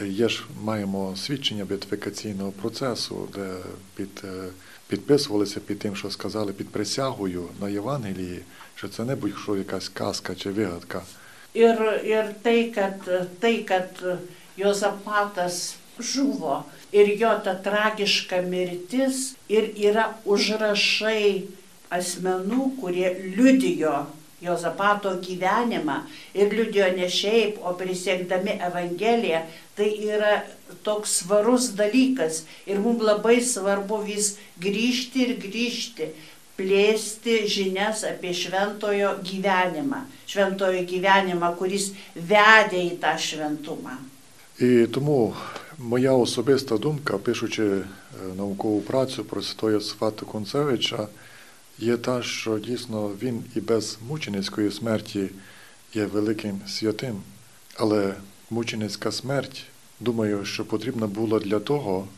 Є 0.03 0.29
ж 0.29 0.45
маємо 0.63 1.17
свідчення 1.17 1.65
бетифікаційного 1.65 2.53
процесу, 2.53 3.29
де 3.35 3.55
під, 3.97 4.23
е, 4.25 4.49
підписувалися 4.89 5.61
під 5.61 5.79
тим, 5.79 5.97
що 5.97 6.11
сказали 6.11 6.53
під 6.53 6.69
присягою 6.69 7.49
на 7.61 7.69
Євангелії, 7.69 8.41
що 8.75 8.89
це 8.89 9.05
не 9.05 9.17
будь-що 9.17 9.57
якась 9.57 9.89
казка 9.89 10.35
чи 10.35 10.51
вигадка. 10.51 11.03
Ir, 11.55 11.79
ir 12.15 12.27
tai, 12.43 12.75
kad, 12.75 12.99
tai, 13.41 13.57
kad 13.71 14.19
Jozapatas 14.57 15.77
žuvo 15.99 16.65
ir 16.93 17.15
jo 17.21 17.31
ta 17.45 17.55
tragiška 17.55 18.43
mirtis 18.43 19.35
ir 19.49 19.71
yra 19.79 20.09
užrašai 20.25 21.47
asmenų, 21.95 22.71
kurie 22.81 23.11
liudijo 23.37 24.07
Jozapato 24.44 25.12
gyvenimą 25.20 25.98
ir 26.34 26.54
liudijo 26.56 26.88
ne 26.96 27.10
šiaip, 27.12 27.58
o 27.60 27.74
prisiekdami 27.76 28.56
Evangeliją, 28.70 29.42
tai 29.76 29.90
yra 30.08 30.38
toks 30.84 31.18
svarus 31.20 31.74
dalykas 31.76 32.46
ir 32.68 32.80
mums 32.80 33.04
labai 33.04 33.42
svarbu 33.44 34.00
vis 34.06 34.38
grįžti 34.64 35.26
ir 35.26 35.34
grįžti, 35.44 36.08
plėsti 36.60 37.36
žinias 37.52 38.06
apie 38.08 38.32
šventojo 38.36 39.18
gyvenimą, 39.24 40.06
šventojo 40.28 40.86
gyvenimą, 40.88 41.52
kuris 41.60 41.92
vedė 42.16 42.80
į 42.92 42.96
tą 43.04 43.16
šventumą. 43.20 44.00
І 44.60 44.88
тому 44.92 45.34
моя 45.78 46.14
особиста 46.14 46.78
думка, 46.78 47.18
пишучи 47.18 47.84
наукову 48.36 48.82
працю 48.82 49.24
про 49.24 49.42
Святого 49.42 49.80
Свата 49.80 50.26
Концевича, 50.26 51.08
є 51.79 51.97
та, 51.97 52.23
що 52.23 52.59
дійсно 52.59 53.11
він 53.23 53.45
і 53.57 53.61
без 53.61 53.99
мученицької 54.09 54.71
смерті 54.71 55.31
є 55.95 56.05
великим 56.05 56.61
святим. 56.69 57.23
Але 57.77 58.15
мученицька 58.51 59.13
смерть, 59.13 59.63
думаю, 60.01 60.45
що 60.45 60.65
потрібна 60.65 61.07
була 61.07 61.39
для 61.39 61.61
того, 61.61 62.09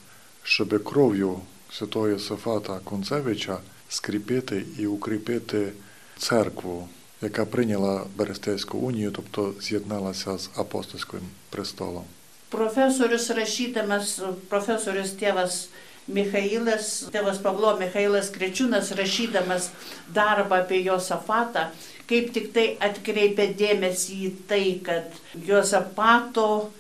щоб 0.43 0.85
кров'ю 0.85 1.41
святого 1.71 2.09
Йосифата 2.09 2.79
Концевича 2.85 3.59
скріпити 3.89 4.65
і 4.79 4.87
укріпити 4.87 5.73
церкву, 6.19 6.89
яка 7.23 7.45
прийняла 7.45 8.05
Берестейську 8.17 8.79
унію, 8.79 9.11
тобто 9.11 9.55
з'єдналася 9.61 10.39
з 10.39 10.51
апостольським 10.57 11.21
престолом. 11.51 12.05
Profesorius 12.51 13.27
rašydamas, 13.35 14.23
profesorius 14.49 15.11
tėvas 15.19 15.67
Mikhailas, 16.07 17.09
tėvas 17.11 17.41
Pavlo 17.43 17.73
Mikhailas 17.81 18.31
Krečiūnas 18.35 18.93
rašydamas 18.95 19.73
darbą 20.15 20.61
apie 20.63 20.85
Josafatą, 20.85 21.67
kaip 22.07 22.31
tik 22.35 22.53
tai 22.55 22.67
atkreipia 22.79 23.49
dėmesį 23.59 24.19
į 24.29 24.33
tai, 24.47 24.65
kad 24.87 25.17
Josapato 25.49 26.71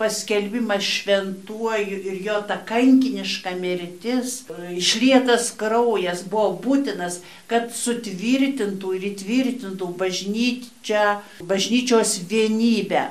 paskelbimas 0.00 0.80
šventuoju 0.80 1.98
ir 2.08 2.20
jo 2.24 2.38
ta 2.48 2.56
kankiniška 2.64 3.52
mirtis, 3.60 4.38
išlietas 4.72 5.50
kraujas 5.60 6.22
buvo 6.24 6.54
būtinas, 6.64 7.18
kad 7.50 7.68
sutvirtintų 7.76 8.94
ir 8.96 9.04
įtvirtintų 9.10 9.90
bažnyčią, 10.00 11.04
bažnyčios 11.44 12.14
vienybę, 12.32 13.10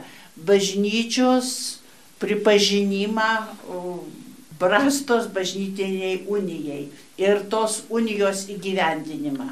bažnyčios 0.49 1.51
pripažinimą 2.19 3.29
brastos 4.59 5.27
bažnytiniai 5.35 6.23
unijai 6.27 6.87
ir 7.17 7.43
tos 7.49 7.83
unijos 7.89 8.47
įgyvendinimą. 8.49 9.49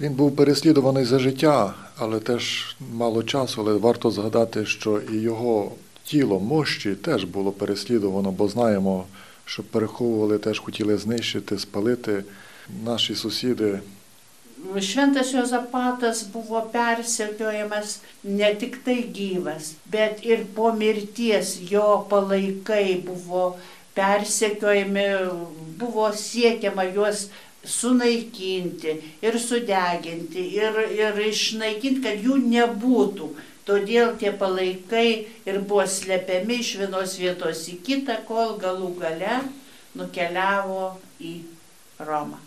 Він 0.00 0.12
був 0.14 0.36
переслідуваний 0.36 1.04
за 1.04 1.18
життя, 1.18 1.74
але 1.96 2.20
теж 2.20 2.76
мало 2.94 3.22
часу, 3.22 3.60
але 3.60 3.72
варто 3.72 4.10
згадати, 4.10 4.66
що 4.66 5.00
і 5.12 5.16
його 5.16 5.72
тіло 6.04 6.40
мощі 6.40 6.94
теж 6.94 7.24
було 7.24 7.52
переслідувано, 7.52 8.30
бо 8.30 8.48
знаємо, 8.48 9.04
що 9.44 9.62
переховували, 9.62 10.38
теж 10.38 10.58
хотіли 10.58 10.96
знищити, 10.96 11.58
спалити 11.58 12.24
наші 12.84 13.14
сусіди. 13.14 13.78
Šventas 14.80 15.32
Jozapatas 15.32 16.18
buvo 16.32 16.60
persekiojamas 16.72 18.00
ne 18.24 18.54
tik 18.60 18.84
tai 18.84 19.02
gyvas, 19.08 19.74
bet 19.92 20.20
ir 20.24 20.44
po 20.54 20.72
mirties 20.72 21.56
jo 21.70 22.06
palaikai 22.10 23.00
buvo 23.06 23.56
persekiojami, 23.95 25.07
buvo 25.79 26.11
siekiama 26.11 26.83
juos 26.91 27.29
sunaikinti 27.65 28.95
ir 29.21 29.39
sudeginti 29.39 30.43
ir, 30.55 30.79
ir 30.93 31.19
išnaikinti, 31.29 32.01
kad 32.03 32.21
jų 32.21 32.39
nebūtų. 32.45 33.29
Todėl 33.65 34.13
tie 34.21 34.29
palaikai 34.29 35.07
ir 35.49 35.61
buvo 35.65 35.87
slepiami 35.89 36.59
iš 36.61 36.75
vienos 36.83 37.15
vietos 37.17 37.63
į 37.71 37.79
kitą, 37.87 38.19
kol 38.27 38.59
galų 38.61 38.91
gale 38.99 39.39
nukeliavo 39.97 40.99
į 41.19 41.39
Romą. 41.99 42.37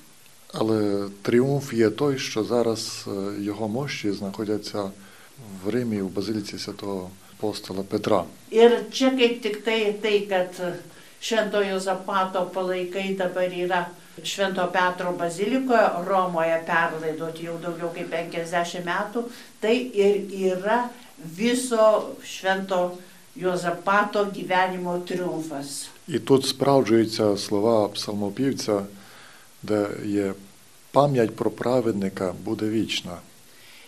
Але 0.53 1.09
тріумф 1.23 1.73
є 1.73 1.91
той, 1.91 2.19
що 2.19 2.45
зараз 2.45 3.07
його 3.41 3.69
мощі 3.69 4.13
знаходяться 4.13 4.91
в 5.65 5.69
Римі, 5.69 6.03
в 6.03 6.09
базиліці 6.09 6.59
святого 6.59 7.11
апостола 7.39 7.83
Петра. 7.83 8.25
Ir 8.51 8.91
čia 8.91 9.11
kaip 9.15 9.43
tik 9.43 9.63
tai, 9.65 9.95
tai 10.03 10.27
kad 10.27 10.51
Šventojo 11.23 11.79
Zapato 11.81 12.45
palaikai 12.55 13.17
dabar 13.19 13.51
yra 13.53 13.87
Švento 14.23 14.67
Petro 14.73 15.13
bazilikoje 15.13 15.89
Romoje 16.07 16.63
perlaidoti 16.67 17.47
jau 17.47 17.59
daugiau 17.63 17.91
kaip 17.95 18.11
50 18.13 18.85
metų, 18.87 19.25
tai 19.61 19.77
ir 19.95 20.25
yra 20.53 20.89
viso 21.19 22.17
Švento 22.23 22.99
Jozapato 23.37 24.25
gyvenimo 24.35 24.99
triumfas. 25.07 25.89
І 26.09 26.19
тут 26.19 26.47
справджуються 26.47 27.37
слова 27.37 27.89
псалмопівця, 27.89 28.83
де 29.63 29.89
є 30.05 30.35
пам'ять 30.93 31.37
про 31.37 31.51
праведника 31.51 32.35
буде 32.45 32.69
вічна. 32.69 33.19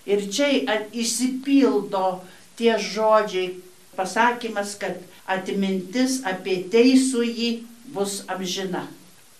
Ir 0.06 0.26
čia 0.32 0.48
įsipildo 0.96 2.24
tie 2.56 2.80
žodžiai, 2.80 3.60
pasakymas, 3.94 4.74
kad 4.80 4.96
atmintis 5.25 6.21
apie 6.23 6.63
teisųjį 6.69 7.49
bus 7.93 8.23
amžina. 8.27 8.87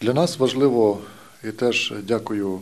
Для 0.02 0.13
нас 0.13 0.39
важливо, 0.39 1.02
і 1.43 1.52
теж 1.52 1.93
дякую 2.04 2.62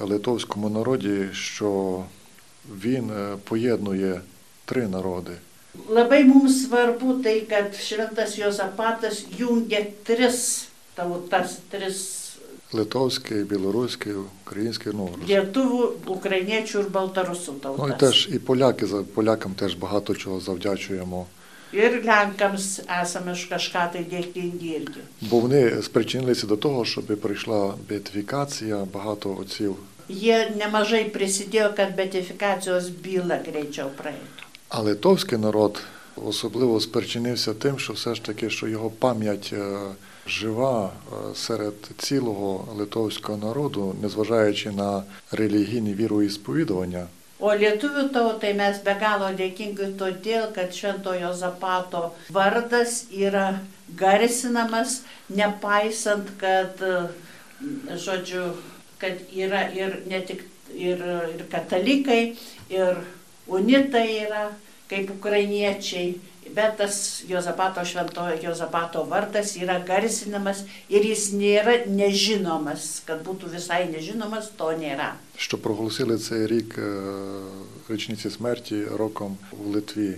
литовському 0.00 0.68
народі, 0.68 1.28
що 1.32 2.04
він 2.82 3.10
поєднує 3.44 4.20
три 4.64 4.88
народи. 4.88 5.32
Labai 5.88 6.24
mums 6.24 6.66
svarbu 6.66 7.22
tai, 7.22 7.46
kad 7.46 7.70
Šventas 7.76 8.34
Jozapatas 8.38 9.24
jungia 9.38 9.86
tris 10.04 10.66
tautas, 10.94 11.58
tris 11.70 12.24
Литовський, 12.72 13.44
білоруський, 13.44 14.12
український, 14.44 14.92
ну, 14.94 15.08
lietuvių, 15.28 16.04
ukrainiečių 16.04 16.78
ir 16.82 16.88
baltarusų 16.90 17.52
ну 17.52 17.58
і 17.58 17.60
tautas. 17.62 17.98
теж 17.98 18.28
і 18.32 18.38
поляки, 18.38 18.86
полякам 19.14 19.54
теж 19.54 19.74
багато 19.74 20.14
чого 20.14 20.40
завдячуємо. 20.40 21.26
Ir 21.72 22.00
Lenkams 22.04 22.80
esame 22.88 23.32
už 23.36 23.44
kažką 23.52 23.92
tai 23.92 24.04
dėkingi 24.08 24.70
irgi. 24.80 25.02
Бо 25.20 25.40
вони 25.40 25.82
спричинилися 25.82 26.46
до 26.46 26.56
того, 26.56 26.84
щоб 26.84 27.04
прийшла 27.04 27.74
беатифікація, 27.88 28.86
багато 28.92 29.36
отців. 29.40 29.76
Jie 30.08 30.56
nemažai 30.56 31.04
prisidėjo, 31.12 31.76
kad 31.76 31.92
betifikacijos 31.96 32.88
byla 32.88 33.36
greičiau 33.44 33.92
praeitų. 33.92 34.44
А 34.68 34.80
литовський 34.80 35.38
народ 35.38 35.82
особливо 36.16 36.80
спричинився 36.80 37.54
тим, 37.54 37.78
що 37.78 37.92
все 37.92 38.14
ж 38.14 38.22
таки, 38.24 38.50
що 38.50 38.68
його 38.68 38.90
пам'ять 38.90 39.50
е, 39.52 39.78
жива 40.26 40.90
е, 40.90 41.34
серед 41.34 41.74
цілого 41.98 42.68
литовського 42.78 43.38
народу, 43.38 43.96
незважаючи 44.02 44.70
на 44.70 45.02
релігійні 45.32 45.94
віроісповідування. 45.94 47.06
O 47.38 47.52
lietuvių 47.54 48.08
tautai 48.14 48.50
mes 48.58 48.80
be 48.82 48.94
galo 48.98 49.28
dėkingi 49.38 49.92
todėl, 49.98 50.48
kad 50.56 50.74
Šventojo 50.74 51.30
Zapato 51.38 52.00
vardas 52.34 53.04
yra 53.14 53.60
garsinamas, 54.00 55.02
nepaisant, 55.30 56.32
kad, 56.40 56.82
žodžiu, 58.06 58.48
kad 58.98 59.22
yra 59.30 59.68
ir 59.70 60.00
ne 60.10 60.20
tik 60.26 60.42
ir, 60.74 61.04
ir 61.36 61.44
katalikai, 61.52 62.34
ir 62.74 62.98
unitai 63.46 64.08
yra, 64.24 64.48
kaip 64.90 65.14
ukrainiečiai, 65.14 66.16
bet 66.55 66.77
tas 66.77 67.23
Jozapato 67.27 67.85
šventojo 67.85 68.37
Jozapato 68.43 69.03
vardas 69.03 69.55
yra 69.57 69.79
garsinamas 69.79 70.63
ir 70.89 71.05
jis 71.05 71.31
nėra 71.33 71.85
nežinomas, 71.87 73.01
kad 73.07 73.23
būtų 73.25 73.49
visai 73.55 73.87
nežinomas, 73.89 74.51
to 74.57 74.71
nėra. 74.77 75.13
що 75.37 75.57
проголосили 75.57 76.17
цей 76.17 76.47
рік 76.47 76.75
е, 76.77 76.91
річниці 77.89 78.29
смерті 78.29 78.85
роком 78.85 79.37
у 79.51 79.69
Литві 79.69 80.15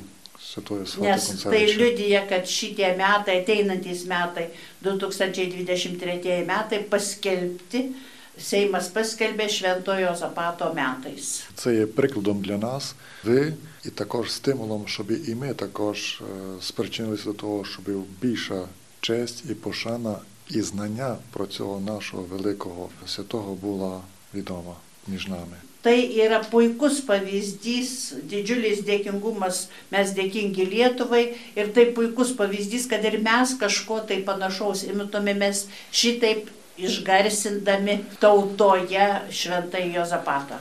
Святої 0.53 0.85
Свято 0.85 1.07
Nes 1.09 1.27
tai 1.27 1.43
Концевича. 1.43 1.77
liudyja, 1.77 2.21
kad 2.29 2.47
šitie 2.47 2.97
metai, 2.97 3.41
ateinantys 3.41 4.05
metai, 4.05 4.47
2023 4.81 6.45
metai 6.45 6.83
paskelbti, 6.89 7.93
Seimas 8.39 8.89
paskelbė 8.91 9.47
Šventojo 9.49 10.15
Zapato 10.15 10.73
metais. 10.73 11.43
Це 11.55 11.75
є 11.75 11.85
прикладом 11.85 12.41
для 12.41 12.57
нас, 12.57 12.95
ви, 13.23 13.53
і 13.85 13.89
також 13.89 14.31
стимулом, 14.31 14.83
щоб 14.87 15.11
і 15.11 15.35
ми 15.35 15.53
також 15.53 16.21
е, 16.21 16.25
спричинилися 16.61 17.23
до 17.25 17.33
того, 17.33 17.65
щоб 17.65 17.85
більша 18.21 18.67
честь 19.01 19.43
і 19.49 19.53
пошана 19.53 20.15
і 20.49 20.61
знання 20.61 21.15
про 21.31 21.47
цього 21.47 21.79
нашого 21.79 22.23
великого 22.23 22.89
святого 23.07 23.55
була 23.55 24.01
відома 24.33 24.75
між 25.07 25.27
нами. 25.27 25.57
Tai 25.85 26.01
yra 26.17 26.39
puikus 26.41 26.95
pavyzdys, 27.05 27.89
didžiulis 28.25 28.79
dėkingumas, 28.87 29.67
mes 29.93 30.13
dėkingi 30.17 30.65
Lietuvai 30.65 31.19
ir 31.53 31.69
tai 31.75 31.83
puikus 31.93 32.31
pavyzdys, 32.33 32.87
kad 32.89 33.05
ir 33.05 33.19
mes 33.21 33.53
kažko 33.61 33.99
tai 34.09 34.17
panašaus 34.25 34.81
imtumėmės 34.89 35.67
šitaip 35.93 36.49
išgarsindami 36.78 38.04
tautoje 38.20 39.20
šventai 39.30 39.92
Jozapatą. 39.92 40.58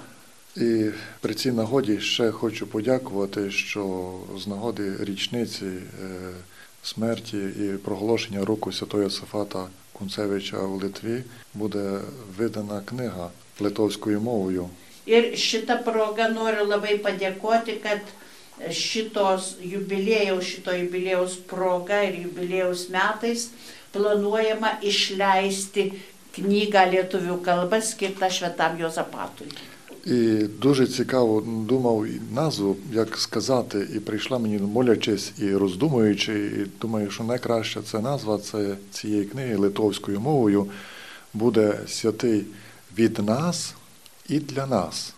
І 0.58 0.90
при 1.22 1.34
цій 1.34 1.52
нагоді 1.52 2.00
ще 2.00 2.32
хочу 2.32 2.68
подякувати, 2.68 3.52
що 3.52 4.14
з 4.38 4.48
нагоди 4.48 4.94
річниці 5.00 5.66
е, 5.66 5.82
смерті 6.84 7.38
і 7.38 7.78
проголошення 7.78 8.46
року 8.46 8.72
святого 8.72 9.04
Йосифата 9.04 9.68
Кунцевича 9.94 10.58
у 10.58 10.78
Литві 10.78 11.24
буде 11.54 12.00
видана 12.38 12.82
книга 12.86 13.30
литовською 13.60 14.22
мовою. 14.22 14.70
Ir 15.10 15.34
šitą 15.34 15.80
progą 15.82 16.28
noriu 16.30 16.68
labai 16.70 17.00
padėkoti, 17.02 17.80
kad 17.82 18.02
šitos 18.70 19.56
jubilėjaus, 19.58 20.46
šito 20.46 20.76
jubilėjaus 20.76 21.40
proga 21.50 22.04
ir 22.06 22.20
jubilėjaus 22.28 22.84
metais 22.94 23.48
planuojama 23.94 24.78
išleisti 24.82 25.90
knygą 26.36 26.86
lietuvių 26.94 27.42
kalba 27.46 27.82
skirtą 27.82 28.30
Šventam 28.30 28.78
Jozapatui. 28.78 29.50
І 30.06 30.44
дуже 30.62 30.88
цікаво 30.88 31.42
думав 31.46 32.06
назву, 32.34 32.78
як 32.92 33.18
сказати, 33.18 33.88
і 33.96 34.00
прийшла 34.00 34.40
мені 34.40 34.58
молячись 34.58 35.34
і 35.38 35.56
роздумуючи, 35.56 36.34
і 36.40 36.80
думаю, 36.82 37.12
що 37.12 37.24
найкраща 37.24 37.82
це 37.82 38.00
назва 38.00 38.38
це 38.38 38.76
цієї 38.92 39.26
книги 39.26 39.56
литовською 39.56 40.20
мовою 40.20 40.70
буде 41.34 41.80
святий 41.88 42.46
від 42.98 43.20
нас 43.20 43.76
і 44.30 44.40
для 44.40 44.66
нас. 44.66 45.14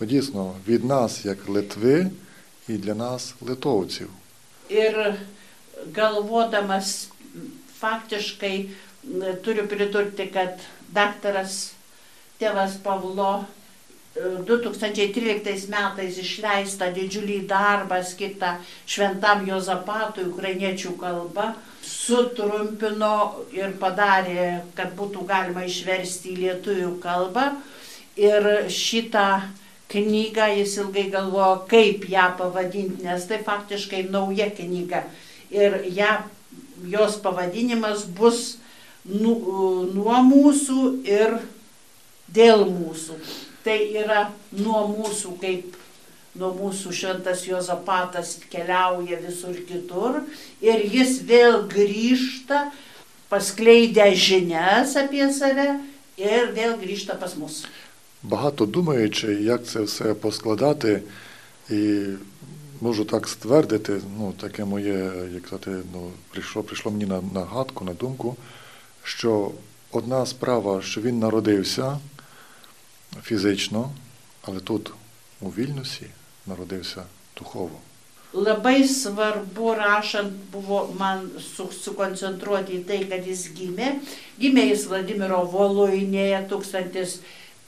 Бо 0.00 0.06
Дійсно, 0.06 0.54
від 0.68 0.84
нас 0.84 1.24
як 1.24 1.48
Литви 1.48 2.10
і 2.68 2.72
для 2.72 2.94
нас 2.94 3.34
литовців. 3.40 4.08
Ir 4.70 5.14
galvodamas 5.94 7.08
faktiškai 7.84 8.56
turiu 9.44 9.68
pridurti, 9.68 10.30
kad 10.32 10.64
daktaras 10.94 11.74
tėvas 12.40 12.78
Pavlo 12.84 13.30
e, 13.42 14.32
2013 14.48 15.68
metais 15.72 16.18
išleistą 16.22 16.90
didžiulį 16.96 17.42
darbą 17.50 18.00
skirtą 18.06 18.56
šventam 18.88 19.44
Jozapatui 19.48 20.26
ukrainiečių 20.32 20.96
kalba 21.00 21.52
sutrumpino 21.84 23.44
ir 23.54 23.74
padarė, 23.80 24.64
kad 24.76 24.94
būtų 24.98 25.24
galima 25.28 25.64
išversti 25.68 26.32
į 26.32 26.40
lietuvių 26.44 26.94
kalbą. 27.02 27.50
Ir 28.20 28.46
šitą 28.70 29.28
knygą 29.90 30.46
jis 30.58 30.76
ilgai 30.80 31.08
galvojo, 31.12 31.64
kaip 31.70 32.06
ją 32.10 32.28
pavadinti, 32.38 33.04
nes 33.04 33.26
tai 33.28 33.40
faktiškai 33.46 34.04
nauja 34.10 34.48
knyga. 34.54 35.04
Ir 35.54 35.80
ją, 35.94 36.12
jos 36.87 37.17
pavadinimas 37.23 38.05
bus 38.05 38.57
nu, 39.05 39.35
nuo 39.93 40.17
mūsų 40.27 40.81
ir 41.07 41.37
dėl 42.33 42.65
mūsų. 42.69 43.19
Tai 43.63 43.77
yra 44.01 44.29
nuo 44.55 44.85
mūsų, 44.93 45.35
kaip 45.41 45.75
nuo 46.39 46.51
mūsų 46.55 46.93
šventas 46.95 47.43
Jozapatas 47.47 48.37
keliauja 48.51 49.19
visur 49.23 49.57
kitur 49.67 50.21
ir 50.63 50.85
jis 50.87 51.19
vėl 51.27 51.63
grįžta, 51.71 52.69
paskleidę 53.29 54.07
žinias 54.15 54.95
apie 54.99 55.27
save 55.33 55.71
ir 56.19 56.51
vėl 56.55 56.77
grįžta 56.81 57.19
pas 57.19 57.35
mus. 57.35 57.65
Багато 58.23 58.65
думаючи, 58.65 59.33
як 59.33 59.65
це 59.65 59.81
все 59.81 60.13
поскладати, 60.13 61.01
і 61.69 62.03
можу 62.84 63.04
так 63.04 63.28
ствердити, 63.28 64.00
ну 64.18 64.32
таке 64.32 64.64
моє, 64.64 65.12
як 65.34 65.46
сказати, 65.46 65.70
ну 65.92 66.10
прийшло, 66.30 66.62
прийшло 66.62 66.92
мені 66.92 67.06
на 67.06 67.20
нагадку, 67.34 67.84
на 67.84 67.92
думку, 67.92 68.36
що 69.02 69.50
одна 69.92 70.26
справа, 70.26 70.82
що 70.82 71.00
він 71.00 71.18
народився 71.18 71.98
фізично, 73.22 73.90
але 74.42 74.60
тут, 74.60 74.92
у 75.40 75.48
Вільнюсі, 75.48 76.06
народився 76.46 77.02
духово. 77.38 77.78
Labai 78.34 78.88
svarbu 78.88 79.74
rašant 79.74 80.32
buvo 80.52 80.90
man 80.98 81.28
su, 81.38 81.68
sukoncentruoti 81.70 82.80
į 82.80 82.84
tai, 82.88 82.96
kad 83.06 83.22
jis 83.30 83.44
gimė. 83.54 83.92
Gimė 84.42 84.64
jis 84.72 84.88
Vladimiro 84.90 85.44
Voluinėje 85.52 86.40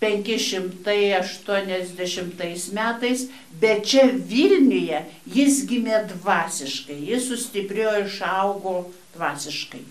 1580 0.06 2.74
metais, 2.74 3.30
bet 3.62 3.86
čia 3.86 4.10
Vilniuje 4.10 5.06
jis 5.30 5.62
gimė 5.70 6.10
dvasiškai, 6.15 6.98
jis 7.12 7.30
sustiprėjo 7.30 7.91
ir 8.00 8.06
išaugo 8.10 8.89
dvasiškai. 9.15 9.84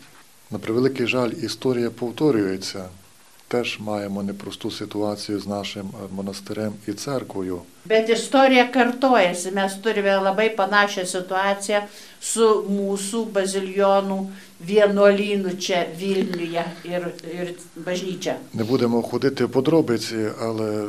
На 0.50 0.58
превеликий 0.58 1.06
жаль, 1.06 1.30
історія 1.30 1.90
повторюється. 1.90 2.88
Теж 3.47 3.79
маємо 3.79 4.23
непросту 4.23 4.71
ситуацію 4.71 5.39
з 5.39 5.47
нашим 5.47 5.87
е, 5.87 6.13
монастирем 6.15 6.73
і 6.87 6.93
церквою. 6.93 7.61
Bet 7.89 8.09
istorija 8.09 8.71
kartojasi, 8.71 9.51
mes 9.51 9.73
turime 9.83 10.17
labai 10.17 10.49
panašią 10.57 11.05
situaciją 11.05 11.81
su 12.21 12.47
mūsų 12.65 13.19
bazilionų 13.35 14.17
vienuolynu 14.69 15.53
čia 15.61 15.85
Vilniuje 15.99 16.63
ir, 16.83 17.05
ir 17.37 17.53
bažnyčia. 17.75 18.35
Не 18.53 18.63
будемо 18.63 19.01
ходити 19.01 19.45
в 19.45 19.51
подробиці, 19.51 20.29
але 20.41 20.87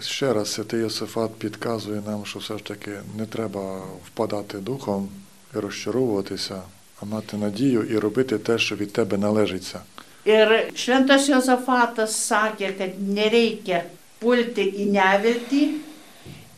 ще 0.00 0.32
раз 0.32 0.52
святий 0.52 0.80
Йосифат 0.80 1.34
підказує 1.34 2.02
нам, 2.06 2.24
що 2.24 2.38
все 2.38 2.58
ж 2.58 2.64
таки 2.64 2.90
не 3.18 3.26
треба 3.26 3.82
впадати 4.06 4.58
духом 4.58 5.08
і 5.54 5.58
розчаровуватися, 5.58 6.62
а 7.00 7.04
мати 7.04 7.36
надію 7.36 7.82
і 7.82 7.98
робити 7.98 8.38
те, 8.38 8.58
що 8.58 8.76
від 8.76 8.92
тебе 8.92 9.18
належиться. 9.18 9.80
Ir 10.25 10.47
šventas 10.75 11.27
Jozafatas 11.29 12.15
sakė, 12.29 12.69
kad 12.77 12.99
nereikia 12.99 13.81
pulti 14.23 14.63
į 14.83 14.85
neviltį 14.95 15.63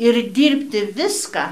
ir 0.06 0.20
dirbti 0.38 0.84
viską, 0.94 1.46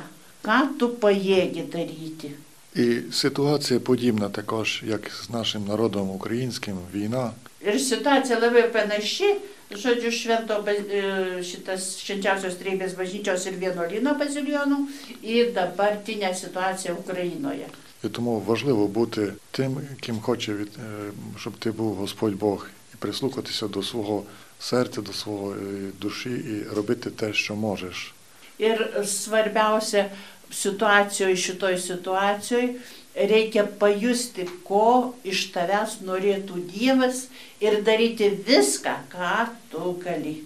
ką 0.45 0.59
tu 0.79 0.89
pajėgi 1.01 1.67
daryti. 1.73 2.31
І 2.75 3.01
ситуація 3.11 3.79
подібна 3.79 4.29
також, 4.29 4.83
як 4.87 5.11
з 5.23 5.29
нашим 5.29 5.65
народом 5.65 6.09
українським, 6.09 6.77
війна. 6.93 7.31
Ir 7.65 7.79
situacija 7.79 8.39
labai 8.41 8.63
panaši, 8.73 9.29
žodžiu, 9.71 10.11
švento, 10.11 10.57
ba- 10.65 10.73
e, 10.73 11.43
šitas 11.45 11.95
švenčiausios 12.01 12.57
treibės 12.59 12.91
bažnyčios 12.97 13.45
ir 13.47 13.55
vienuolino 13.61 14.11
bazilionų 14.19 14.79
į 15.23 15.53
dabartinę 15.55 16.33
situaciją 16.35 16.97
Ukrainoje. 16.99 17.67
І 18.04 18.08
тому 18.08 18.40
важливо 18.40 18.86
бути 18.88 19.32
тим, 19.50 19.80
ким 20.00 20.20
хоче, 20.20 20.54
від- 20.54 20.68
е, 20.78 21.10
щоб 21.38 21.52
ти 21.58 21.70
був 21.70 21.94
Господь 21.94 22.34
Бог, 22.34 22.66
і 22.94 22.96
прислухатися 22.96 23.68
до 23.68 23.82
свого 23.82 24.22
серця, 24.60 25.00
до 25.00 25.12
своєї 25.12 25.90
душі 26.00 26.30
і 26.30 26.74
робити 26.74 27.10
те, 27.10 27.32
що 27.32 27.54
можеш. 27.56 28.14
Ir 28.58 28.78
svarbiausia 29.06 30.04
situacijoje, 30.50 31.36
šitoj 31.36 31.74
situacijoje, 31.78 32.68
reikia 33.14 33.62
pajusti, 33.78 34.46
ko 34.68 35.14
iš 35.24 35.52
tavęs 35.54 35.92
norėtų 36.02 36.54
Dievas 36.74 37.26
ir 37.60 37.82
daryti 37.86 38.28
viską, 38.48 38.94
ką 39.14 39.46
tu 39.70 39.92
gali. 40.04 40.36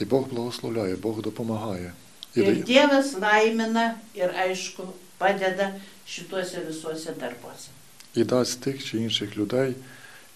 І 0.00 0.04
Бог 0.04 0.28
благословляє, 0.28 0.96
Бог 0.96 1.22
допомагає. 1.22 1.92
І 2.36 2.40
Ir 2.40 2.44
дає- 2.44 2.62
Dievas 2.64 3.08
laimina 3.20 3.94
ir 4.16 4.30
aišku 4.46 4.82
padeda 5.21 5.73
šituose 6.05 6.63
visuose 6.67 7.11
darbuose. 7.19 7.69
і 8.17 8.23
дасть 8.23 8.61
тих 8.61 8.83
чи 8.85 8.97
інших 8.97 9.37
людей 9.37 9.75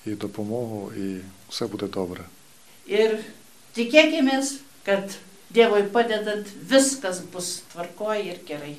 і 0.06 0.12
допомогу, 0.12 0.92
і 0.98 1.18
все 1.50 1.68
буде 1.68 1.88
добре. 1.88 2.24
Ir 2.88 3.22
tikėkime, 3.78 4.42
kad 4.84 5.18
Dievui 5.54 5.84
padedant 5.94 6.48
viskas 6.70 7.22
bus 7.34 7.62
tvarkoje 7.72 8.24
ir 8.32 8.40
gerai. 8.48 8.76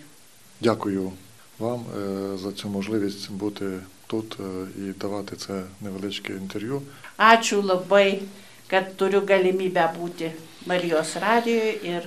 Дякую 0.61 1.13
вам 1.59 1.81
е, 1.81 2.39
за 2.39 2.53
цю 2.53 2.69
можливість 2.69 3.31
бути 3.31 3.81
тут 4.07 4.37
е, 4.41 4.67
і 4.79 4.93
давати 4.93 5.37
це 5.37 5.63
невеличке 5.81 6.33
інтерв'ю. 6.33 6.83
Ačiū 7.19 7.63
labai, 7.63 8.23
kad 8.71 8.97
turiu 8.97 9.21
galimybę 9.21 9.87
būti 9.99 10.31
Marijos 10.67 11.17
radijoje 11.17 11.73
ir 11.83 12.03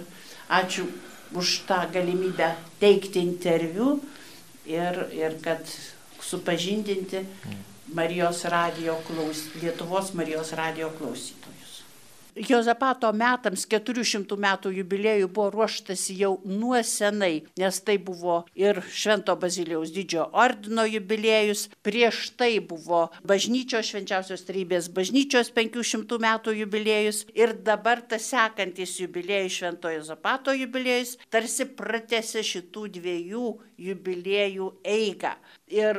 ačiū 0.50 0.86
už 1.35 1.61
tą 1.69 1.81
galimybę 1.93 2.55
teikti 2.81 3.23
interviu 3.23 4.01
ir, 4.67 5.05
ir 5.15 5.37
kad 5.43 5.63
supažindinti 6.21 7.25
Marijos 7.95 8.45
radijo 8.45 8.95
klaus, 9.07 9.49
Lietuvos 9.63 10.13
Marijos 10.15 10.53
radijo 10.53 10.91
klausytojus. 10.99 11.40
Jozapato 12.37 13.11
metams 13.17 13.67
400 13.71 14.37
metų 14.41 14.73
jubiliejų 14.77 15.29
buvo 15.31 15.49
ruoštasi 15.55 16.17
jau 16.21 16.33
nuo 16.47 16.79
senai, 16.87 17.43
nes 17.59 17.81
tai 17.83 17.97
buvo 17.99 18.45
ir 18.59 18.81
Švento 18.91 19.35
Bazilijaus 19.41 19.93
didžiojo 19.95 20.29
ordino 20.39 20.85
jubiliejus, 20.87 21.67
prieš 21.83 22.31
tai 22.39 22.53
buvo 22.61 23.09
bažnyčios 23.27 23.91
švenčiausios 23.91 24.47
trybės 24.49 24.91
bažnyčios 24.95 25.51
500 25.57 26.21
metų 26.23 26.55
jubiliejus 26.61 27.25
ir 27.35 27.57
dabar 27.67 28.03
tas 28.03 28.29
sekantis 28.31 28.99
jubiliejus 29.03 29.59
Švento 29.61 29.91
Jozapato 29.93 30.55
jubiliejus 30.55 31.17
tarsi 31.31 31.67
pratęsė 31.67 32.45
šitų 32.47 32.87
dviejų 33.01 33.47
jubiliejų 33.81 34.71
eigą. 34.85 35.35
Ir 35.71 35.99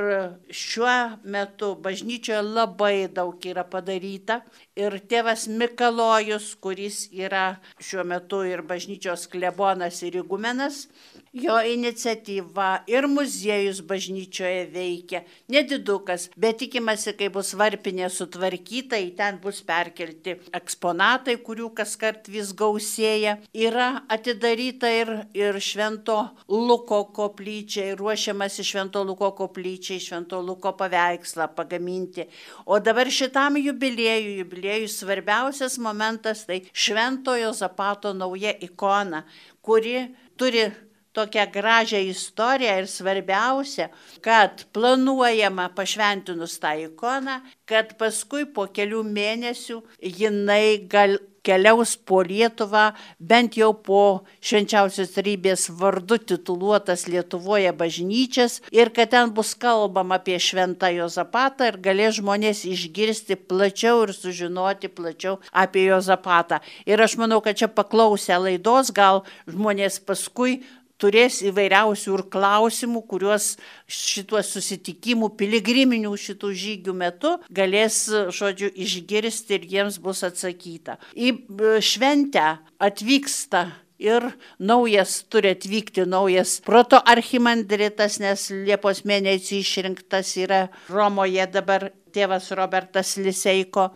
šiuo 0.51 0.93
metu 1.24 1.69
bažnyčioje 1.80 2.41
labai 2.43 3.07
daug 3.07 3.45
yra 3.47 3.63
padaryta. 3.63 4.41
Ir 4.76 4.97
tėvas 5.07 5.45
Mikalojus, 5.47 6.49
kuris 6.59 7.05
yra 7.15 7.55
šiuo 7.80 8.03
metu 8.03 8.41
ir 8.43 8.65
bažnyčios 8.67 9.30
klebonas 9.32 10.01
ir 10.03 10.19
įgumenas, 10.19 10.89
jo 11.34 11.55
iniciatyva 11.63 12.84
ir 12.88 13.07
muziejus 13.07 13.79
bažnyčioje 13.88 14.65
veikia. 14.73 15.21
Nedidukas, 15.51 16.27
bet 16.36 16.59
tikimasi, 16.59 17.13
kai 17.15 17.29
bus 17.32 17.53
varpinė 17.57 18.09
sutvarkyta, 18.11 18.99
į 18.99 19.13
ten 19.15 19.39
bus 19.43 19.61
perkelti 19.63 20.36
eksponatai, 20.55 21.38
kurių 21.45 21.71
kas 21.77 21.95
kart 21.99 22.27
vis 22.32 22.51
gausėja. 22.57 23.38
Yra 23.55 24.03
atidaryta 24.11 24.91
ir, 24.91 25.13
ir 25.38 25.59
Švento 25.63 26.17
Luko 26.51 27.05
koplyčia, 27.15 27.91
ir 27.93 28.01
ruošiamasi 28.01 28.67
Švento 28.67 29.05
Luko 29.07 29.32
koplyčiai, 29.39 30.03
Švento 30.03 30.41
Luko 30.43 30.75
paveikslą 30.75 31.47
pagaminti. 31.55 32.27
O 32.65 32.79
dabar 32.84 33.07
šitam 33.07 33.55
jubiliejui, 33.61 34.41
jubiliejui 34.43 34.91
svarbiausias 34.91 35.79
momentas 35.79 36.43
tai 36.47 36.63
Šventojo 36.73 37.55
Zapato 37.55 38.11
nauja 38.13 38.51
ikona, 38.59 39.23
kuri 39.61 40.09
turi 40.36 40.67
tokią 41.14 41.45
gražią 41.53 41.99
istoriją 42.12 42.78
ir 42.82 42.88
svarbiausia, 42.88 43.89
kad 44.26 44.66
planuojama 44.76 45.70
pašventinus 45.76 46.59
tą 46.64 46.76
ikoną, 46.88 47.41
kad 47.66 47.97
paskui 47.99 48.45
po 48.55 48.68
kelių 48.76 49.03
mėnesių 49.18 49.82
jinai 50.22 50.88
gal 50.91 51.20
keliaus 51.43 51.95
po 51.97 52.22
Lietuvą, 52.22 52.91
bent 53.20 53.57
jau 53.57 53.72
po 53.74 54.01
švenčiausios 54.45 55.16
rybės 55.26 55.68
vardu 55.74 56.20
tituluotas 56.32 57.07
Lietuvoje 57.09 57.72
bažnyčias 57.78 58.59
ir 58.74 58.91
kad 58.93 59.12
ten 59.14 59.34
bus 59.34 59.53
kalbama 59.57 60.20
apie 60.20 60.38
šventą 60.39 60.91
Jozapatą 60.93 61.72
ir 61.72 61.80
galės 61.82 62.20
žmonės 62.20 62.64
išgirsti 62.70 63.39
plačiau 63.49 64.03
ir 64.05 64.14
sužinoti 64.14 64.91
plačiau 64.93 65.39
apie 65.51 65.88
Jozapatą. 65.89 66.62
Ir 66.86 67.01
aš 67.01 67.18
manau, 67.18 67.41
kad 67.41 67.57
čia 67.57 67.72
paklausę 67.72 68.38
laidos 68.38 68.93
gal 68.93 69.24
žmonės 69.49 69.99
paskui 70.05 70.62
turės 71.01 71.41
įvairiausių 71.45 72.15
ir 72.15 72.23
klausimų, 72.33 73.03
kuriuos 73.09 73.51
šituo 73.91 74.41
susitikimu, 74.45 75.31
piligriminių 75.39 76.13
šitų 76.25 76.53
žygių 76.63 76.97
metu 76.97 77.35
galės, 77.49 78.03
žodžiu, 78.37 78.71
išgirsti 78.71 79.57
ir 79.57 79.69
jiems 79.75 80.01
bus 80.01 80.23
atsakyta. 80.27 80.99
Į 81.15 81.33
e, 81.33 81.77
šventę 81.83 82.47
atvyksta 82.81 83.67
ir 84.01 84.25
naujas 84.59 85.21
turi 85.29 85.53
atvykti 85.53 86.05
naujas 86.09 86.57
proto 86.65 86.99
archimandritas, 87.13 88.17
nes 88.21 88.47
Liepos 88.65 89.03
mėnesį 89.05 89.61
išrinktas 89.61 90.33
yra 90.41 90.63
Romoje 90.89 91.45
dabar 91.53 91.91
tėvas 92.11 92.49
Robertas 92.57 93.15
Liseiko 93.21 93.91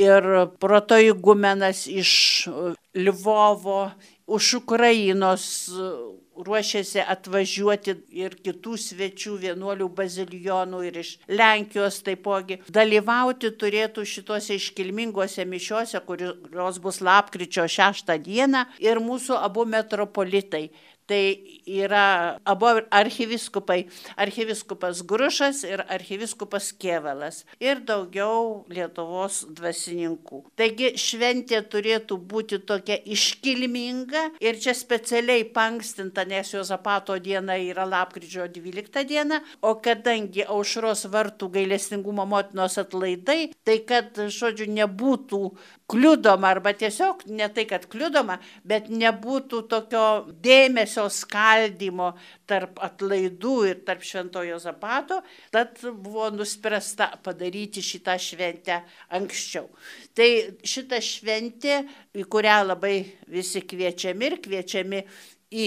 ir 0.00 0.26
proto 0.60 0.98
įgumenas 1.00 1.86
iš 1.88 2.48
Lvovo, 2.94 3.86
už 4.26 4.54
Ukrainos 4.62 5.46
ruošiasi 6.36 7.02
atvažiuoti 7.14 7.96
ir 8.14 8.36
kitų 8.44 8.76
svečių 8.80 9.36
vienuolių 9.44 9.88
bazilijonų 9.98 10.82
ir 10.88 11.00
iš 11.02 11.12
Lenkijos 11.28 12.00
taipogi. 12.06 12.60
Dalyvauti 12.68 13.52
turėtų 13.60 14.06
šituose 14.08 14.58
iškilmingose 14.60 15.46
mišiuose, 15.48 16.00
kurios 16.06 16.80
bus 16.82 17.00
lapkričio 17.04 17.68
6 17.68 18.16
dieną 18.24 18.66
ir 18.82 19.02
mūsų 19.02 19.38
abu 19.40 19.66
metropolitai. 19.68 20.68
Tai 21.04 21.36
yra 21.68 22.38
abu 22.48 22.66
archiviskupai, 22.90 23.84
archiviskupas 24.16 25.02
Grušas 25.04 25.60
ir 25.68 25.82
archiviskupas 25.92 26.70
Kievalas 26.80 27.42
ir 27.60 27.82
daugiau 27.84 28.64
Lietuvos 28.72 29.42
dvasininkų. 29.52 30.40
Taigi 30.56 30.94
šventė 30.96 31.60
turėtų 31.68 32.16
būti 32.16 32.62
tokia 32.64 32.96
iškilminga 33.04 34.22
ir 34.40 34.56
čia 34.56 34.72
specialiai 34.72 35.44
pankstinta, 35.44 36.23
nes 36.28 36.52
Jozapato 36.54 37.16
diena 37.22 37.56
yra 37.60 37.86
lapkričio 37.88 38.48
12 38.48 39.04
diena, 39.08 39.40
o 39.60 39.74
kadangi 39.84 40.44
aušros 40.44 41.06
vartų 41.12 41.50
gailestingumo 41.54 42.26
motinos 42.28 42.78
atlaidai, 42.80 43.52
tai 43.64 43.78
kad, 43.88 44.18
žodžiu, 44.32 44.68
nebūtų 44.74 45.40
kliudoma 45.90 46.48
arba 46.54 46.72
tiesiog 46.76 47.24
ne 47.28 47.48
tai, 47.52 47.66
kad 47.68 47.84
kliudoma, 47.90 48.38
bet 48.64 48.88
nebūtų 48.88 49.62
tokio 49.68 50.04
dėmesio 50.44 51.06
skaldimo 51.12 52.12
tarp 52.48 52.80
atlaidų 52.84 53.56
ir 53.68 53.82
tarp 53.86 54.04
šventojo 54.04 54.58
zapato, 54.62 55.20
tad 55.54 55.80
buvo 55.84 56.30
nuspręsta 56.34 57.10
padaryti 57.24 57.84
šitą 57.84 58.16
šventę 58.20 58.80
anksčiau. 59.16 59.68
Tai 60.16 60.28
šita 60.64 61.00
šventė, 61.04 61.82
į 62.16 62.28
kurią 62.32 62.60
labai 62.70 62.96
visi 63.30 63.64
kviečiami 63.64 64.30
ir 64.30 64.38
kviečiami 64.44 65.02
į 65.54 65.66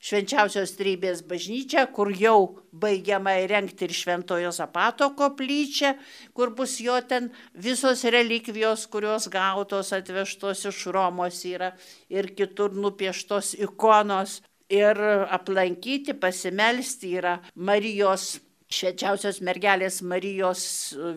švenčiausios 0.00 0.72
trybės 0.78 1.22
bažnyčią, 1.28 1.84
kur 1.94 2.10
jau 2.16 2.62
baigiama 2.72 3.36
įrengti 3.44 3.86
ir 3.86 3.94
šventojo 3.94 4.52
zapato 4.56 5.10
koplyčią, 5.18 5.94
kur 6.36 6.54
bus 6.56 6.78
jo 6.80 6.96
ten 7.06 7.30
visos 7.54 8.04
relikvijos, 8.04 8.86
kurios 8.92 9.28
gautos 9.32 9.92
atvežtos 9.96 10.64
iš 10.72 10.86
Romos 10.94 11.44
yra 11.44 11.74
ir 12.08 12.32
kitur 12.36 12.76
nupieštos 12.76 13.54
ikonos. 13.60 14.40
Ir 14.70 14.94
aplankyti, 15.34 16.14
pasimelsti 16.14 17.16
yra 17.18 17.32
Marijos 17.58 18.36
švenčiausios 18.70 19.40
mergelės 19.42 19.96
Marijos 20.06 20.60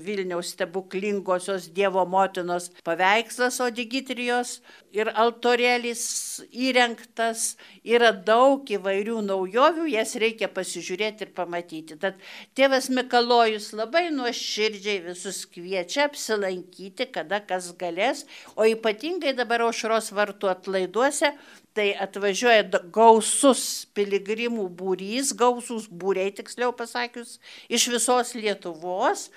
Vilniaus 0.01 0.55
stebuklingosios 0.55 1.67
Dievo 1.75 2.01
motinos 2.09 2.71
paveikslas 2.87 3.59
Odigitrijos 3.61 4.55
ir 4.93 5.11
altorėlis 5.13 6.01
įrengtas, 6.49 7.53
yra 7.85 8.09
daug 8.09 8.65
įvairių 8.73 9.19
naujovių, 9.27 9.85
jas 9.93 10.15
reikia 10.17 10.49
pasižiūrėti 10.49 11.27
ir 11.27 11.33
pamatyti. 11.37 11.99
Tad 12.01 12.17
tėvas 12.57 12.89
Mikalojus 12.89 13.69
labai 13.77 14.07
nuoširdžiai 14.17 15.03
visus 15.11 15.43
kviečia 15.45 16.07
apsilankyti, 16.09 17.11
kada 17.13 17.43
kas 17.45 17.69
galės, 17.77 18.25
o 18.57 18.65
ypatingai 18.65 19.37
dabar 19.37 19.67
aušros 19.69 20.09
vartų 20.17 20.49
atlaiduose 20.55 21.35
tai 21.73 21.91
atvažiuoja 22.05 22.83
gausus 22.93 23.85
piligrimų 23.97 24.67
būrys, 24.77 25.33
gausus 25.37 25.89
būriai 25.89 26.33
tiksliau 26.37 26.71
pasakius, 26.77 27.39
iš 27.69 27.89
visos 27.93 28.35
Lietuvos. 28.37 29.29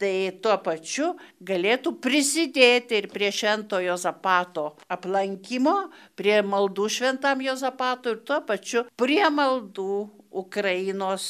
Tai 0.00 0.32
tuo 0.40 0.54
pačiu 0.64 1.10
galėtų 1.44 1.90
prisidėti 2.00 2.96
ir 3.02 3.10
prie 3.12 3.28
šventojo 3.36 3.98
zapato 4.00 4.62
aplankymo, 4.88 5.74
prie 6.16 6.38
maldų 6.40 6.86
šventam 6.88 7.44
Jozapato 7.44 8.14
ir 8.14 8.22
tuo 8.24 8.40
pačiu 8.48 8.86
prie 8.96 9.26
maldų 9.28 10.06
Ukrainos 10.32 11.26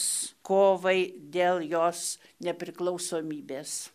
kovai 0.46 1.10
dėl 1.34 1.64
jos 1.66 2.20
nepriklausomybės. 2.46 3.88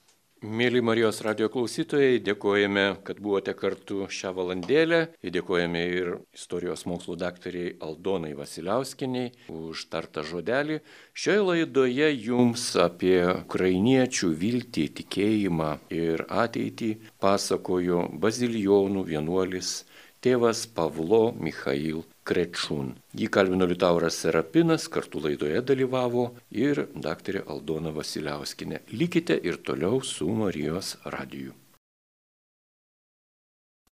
Mėly 0.45 0.81
Marijos 0.85 1.23
radio 1.25 1.47
klausytojai, 1.49 2.19
dėkojame, 2.21 2.83
kad 3.07 3.17
buvote 3.23 3.55
kartu 3.57 4.05
šią 4.13 4.29
valandėlę. 4.37 4.99
Dėkojame 5.33 5.81
ir 5.89 6.11
istorijos 6.37 6.85
mokslų 6.85 7.15
daktariai 7.23 7.71
Aldonai 7.81 8.35
Vasiliauskiniai 8.37 9.31
už 9.49 9.87
tartą 9.89 10.21
žodelį. 10.27 10.81
Šioje 11.17 11.45
laidoje 11.49 12.11
jums 12.27 12.67
apie 12.77 13.17
ukrainiečių 13.31 14.33
viltį, 14.43 14.87
tikėjimą 15.01 15.71
ir 15.97 16.27
ateitį 16.29 16.91
pasakojo 17.23 18.05
bazilijonų 18.21 19.07
vienuolis 19.09 19.79
tėvas 20.21 20.67
Pavlo 20.77 21.31
Mikhail 21.33 22.05
Krečun. 22.25 22.95
Jį 23.13 23.27
kalbino 23.29 23.67
Liutauras 23.69 24.17
Serapinas, 24.23 24.87
kartu 24.89 25.21
laidoje 25.21 25.61
dalyvavo 25.71 26.25
ir 26.65 26.87
daktarė 27.07 27.43
Aldona 27.53 27.93
Vasiliauskinė. 27.93 28.81
Likite 28.97 29.37
ir 29.49 29.61
toliau 29.67 30.01
su 30.01 30.31
Marijos 30.33 30.95
radiju. 31.05 31.53